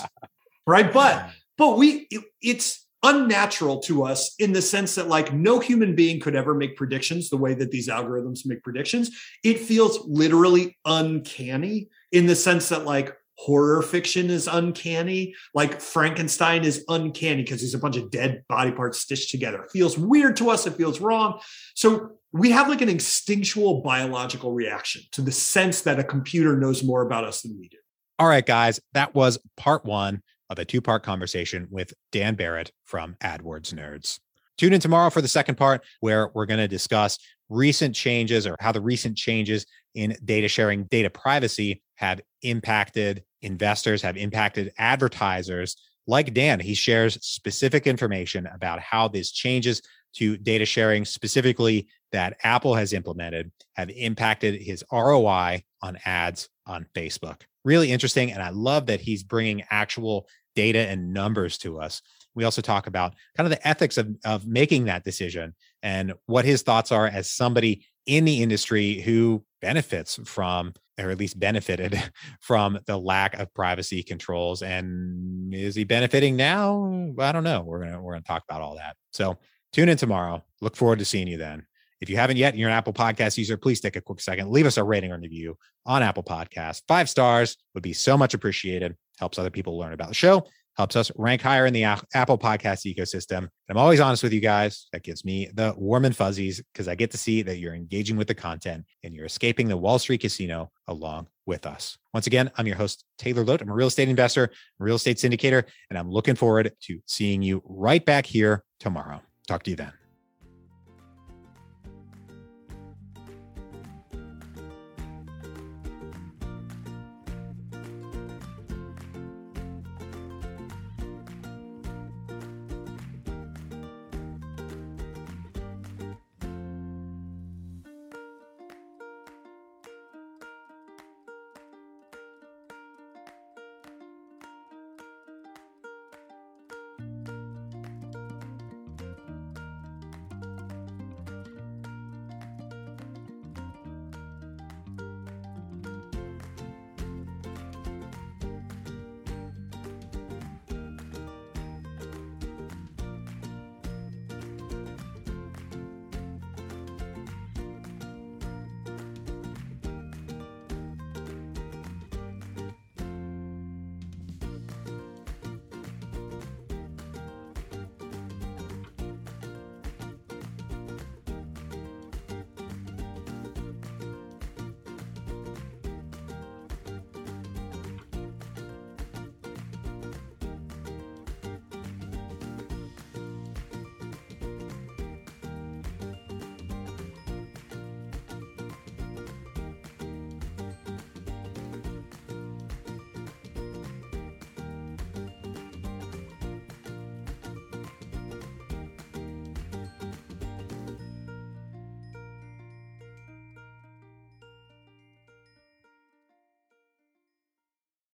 Right. 0.66 0.92
But 0.92 1.30
but 1.58 1.76
we 1.76 2.06
it, 2.10 2.24
it's 2.40 2.86
unnatural 3.02 3.80
to 3.80 4.04
us 4.04 4.34
in 4.38 4.52
the 4.52 4.60
sense 4.60 4.94
that 4.94 5.08
like 5.08 5.32
no 5.32 5.58
human 5.58 5.94
being 5.94 6.20
could 6.20 6.36
ever 6.36 6.54
make 6.54 6.76
predictions 6.76 7.30
the 7.30 7.36
way 7.36 7.54
that 7.54 7.70
these 7.70 7.88
algorithms 7.88 8.40
make 8.44 8.62
predictions 8.62 9.10
it 9.42 9.58
feels 9.58 10.06
literally 10.06 10.76
uncanny 10.84 11.88
in 12.12 12.26
the 12.26 12.36
sense 12.36 12.68
that 12.68 12.84
like 12.84 13.16
horror 13.40 13.80
fiction 13.80 14.28
is 14.28 14.46
uncanny 14.46 15.34
like 15.54 15.80
frankenstein 15.80 16.62
is 16.62 16.84
uncanny 16.88 17.42
because 17.42 17.62
he's 17.62 17.72
a 17.72 17.78
bunch 17.78 17.96
of 17.96 18.10
dead 18.10 18.44
body 18.50 18.70
parts 18.70 19.00
stitched 19.00 19.30
together. 19.30 19.62
It 19.62 19.70
feels 19.70 19.96
weird 19.96 20.36
to 20.36 20.50
us 20.50 20.66
it 20.66 20.74
feels 20.74 21.00
wrong. 21.00 21.40
So 21.74 22.18
we 22.32 22.50
have 22.50 22.68
like 22.68 22.82
an 22.82 22.90
instinctual 22.90 23.80
biological 23.80 24.52
reaction 24.52 25.02
to 25.12 25.22
the 25.22 25.32
sense 25.32 25.80
that 25.82 25.98
a 25.98 26.04
computer 26.04 26.56
knows 26.56 26.84
more 26.84 27.00
about 27.00 27.24
us 27.24 27.40
than 27.40 27.58
we 27.58 27.68
do. 27.68 27.78
All 28.18 28.28
right, 28.28 28.44
guys, 28.44 28.78
that 28.92 29.14
was 29.14 29.38
part 29.56 29.86
one 29.86 30.22
of 30.50 30.58
a 30.58 30.64
two 30.66 30.82
part 30.82 31.02
conversation 31.02 31.66
with 31.70 31.94
Dan 32.12 32.34
Barrett 32.34 32.70
from 32.84 33.16
AdWords 33.22 33.72
Nerds. 33.72 34.20
Tune 34.58 34.74
in 34.74 34.80
tomorrow 34.80 35.08
for 35.08 35.22
the 35.22 35.28
second 35.28 35.54
part, 35.54 35.82
where 36.00 36.30
we're 36.34 36.44
going 36.44 36.60
to 36.60 36.68
discuss 36.68 37.18
recent 37.48 37.94
changes 37.94 38.46
or 38.46 38.54
how 38.60 38.70
the 38.70 38.80
recent 38.82 39.16
changes 39.16 39.64
in 39.94 40.14
data 40.24 40.48
sharing, 40.48 40.84
data 40.84 41.08
privacy 41.08 41.82
have 41.96 42.20
impacted 42.42 43.24
investors, 43.42 44.02
have 44.02 44.16
impacted 44.16 44.72
advertisers. 44.78 45.76
Like 46.06 46.34
Dan, 46.34 46.60
he 46.60 46.74
shares 46.74 47.24
specific 47.24 47.86
information 47.86 48.46
about 48.46 48.80
how 48.80 49.08
these 49.08 49.30
changes 49.30 49.82
to 50.14 50.36
data 50.36 50.64
sharing, 50.64 51.04
specifically 51.04 51.88
that 52.12 52.36
Apple 52.42 52.74
has 52.74 52.92
implemented, 52.92 53.52
have 53.74 53.90
impacted 53.90 54.60
his 54.60 54.84
ROI 54.92 55.62
on 55.82 55.98
ads 56.04 56.48
on 56.66 56.86
Facebook. 56.94 57.42
Really 57.64 57.92
interesting. 57.92 58.32
And 58.32 58.42
I 58.42 58.50
love 58.50 58.86
that 58.86 59.00
he's 59.00 59.22
bringing 59.22 59.62
actual 59.70 60.26
data 60.56 60.80
and 60.80 61.12
numbers 61.12 61.58
to 61.58 61.80
us 61.80 62.02
we 62.34 62.44
also 62.44 62.62
talk 62.62 62.86
about 62.86 63.14
kind 63.36 63.46
of 63.46 63.50
the 63.50 63.66
ethics 63.66 63.98
of, 63.98 64.16
of 64.24 64.46
making 64.46 64.84
that 64.84 65.04
decision 65.04 65.54
and 65.82 66.14
what 66.26 66.44
his 66.44 66.62
thoughts 66.62 66.92
are 66.92 67.06
as 67.06 67.30
somebody 67.30 67.86
in 68.06 68.24
the 68.24 68.42
industry 68.42 69.00
who 69.00 69.44
benefits 69.60 70.18
from 70.24 70.72
or 71.00 71.10
at 71.10 71.18
least 71.18 71.38
benefited 71.38 72.00
from 72.40 72.78
the 72.86 72.96
lack 72.96 73.38
of 73.38 73.52
privacy 73.54 74.02
controls 74.02 74.62
and 74.62 75.54
is 75.54 75.74
he 75.74 75.84
benefiting 75.84 76.36
now? 76.36 77.12
I 77.18 77.32
don't 77.32 77.44
know. 77.44 77.62
We're 77.62 77.84
gonna 77.84 78.00
we're 78.00 78.12
gonna 78.12 78.24
talk 78.24 78.44
about 78.48 78.62
all 78.62 78.76
that. 78.76 78.96
So 79.12 79.38
tune 79.72 79.88
in 79.88 79.96
tomorrow. 79.96 80.44
Look 80.60 80.76
forward 80.76 80.98
to 81.00 81.04
seeing 81.04 81.26
you 81.26 81.38
then. 81.38 81.66
If 82.00 82.08
you 82.08 82.16
haven't 82.16 82.36
yet 82.36 82.56
you're 82.56 82.70
an 82.70 82.74
apple 82.74 82.92
podcast 82.92 83.36
user 83.36 83.56
please 83.56 83.80
take 83.80 83.96
a 83.96 84.00
quick 84.00 84.20
second 84.20 84.50
leave 84.50 84.66
us 84.66 84.76
a 84.76 84.84
rating 84.84 85.12
or 85.12 85.18
review 85.18 85.56
on 85.84 86.02
apple 86.02 86.22
podcast 86.22 86.82
five 86.88 87.10
stars 87.10 87.56
would 87.74 87.82
be 87.82 87.92
so 87.92 88.16
much 88.16 88.34
appreciated. 88.34 88.96
Helps 89.18 89.38
other 89.38 89.50
people 89.50 89.78
learn 89.78 89.92
about 89.92 90.08
the 90.08 90.14
show 90.14 90.46
helps 90.76 90.96
us 90.96 91.10
rank 91.16 91.42
higher 91.42 91.66
in 91.66 91.74
the 91.74 91.84
Apple 91.84 92.38
podcast 92.38 92.86
ecosystem. 92.86 93.38
And 93.38 93.50
I'm 93.68 93.76
always 93.76 94.00
honest 94.00 94.22
with 94.22 94.32
you 94.32 94.40
guys. 94.40 94.86
That 94.92 95.02
gives 95.02 95.24
me 95.24 95.48
the 95.52 95.74
warm 95.76 96.04
and 96.04 96.16
fuzzies 96.16 96.62
because 96.72 96.88
I 96.88 96.94
get 96.94 97.10
to 97.10 97.18
see 97.18 97.42
that 97.42 97.58
you're 97.58 97.74
engaging 97.74 98.16
with 98.16 98.28
the 98.28 98.34
content 98.34 98.84
and 99.04 99.14
you're 99.14 99.26
escaping 99.26 99.68
the 99.68 99.76
Wall 99.76 99.98
Street 99.98 100.20
casino 100.20 100.70
along 100.88 101.26
with 101.46 101.66
us. 101.66 101.98
Once 102.14 102.26
again, 102.26 102.50
I'm 102.56 102.66
your 102.66 102.76
host, 102.76 103.04
Taylor 103.18 103.44
Loht. 103.44 103.60
I'm 103.60 103.68
a 103.68 103.74
real 103.74 103.88
estate 103.88 104.08
investor, 104.08 104.50
real 104.78 104.96
estate 104.96 105.18
syndicator, 105.18 105.64
and 105.90 105.98
I'm 105.98 106.10
looking 106.10 106.34
forward 106.34 106.72
to 106.82 107.00
seeing 107.06 107.42
you 107.42 107.62
right 107.64 108.04
back 108.04 108.26
here 108.26 108.64
tomorrow. 108.78 109.20
Talk 109.48 109.64
to 109.64 109.70
you 109.70 109.76
then. 109.76 109.99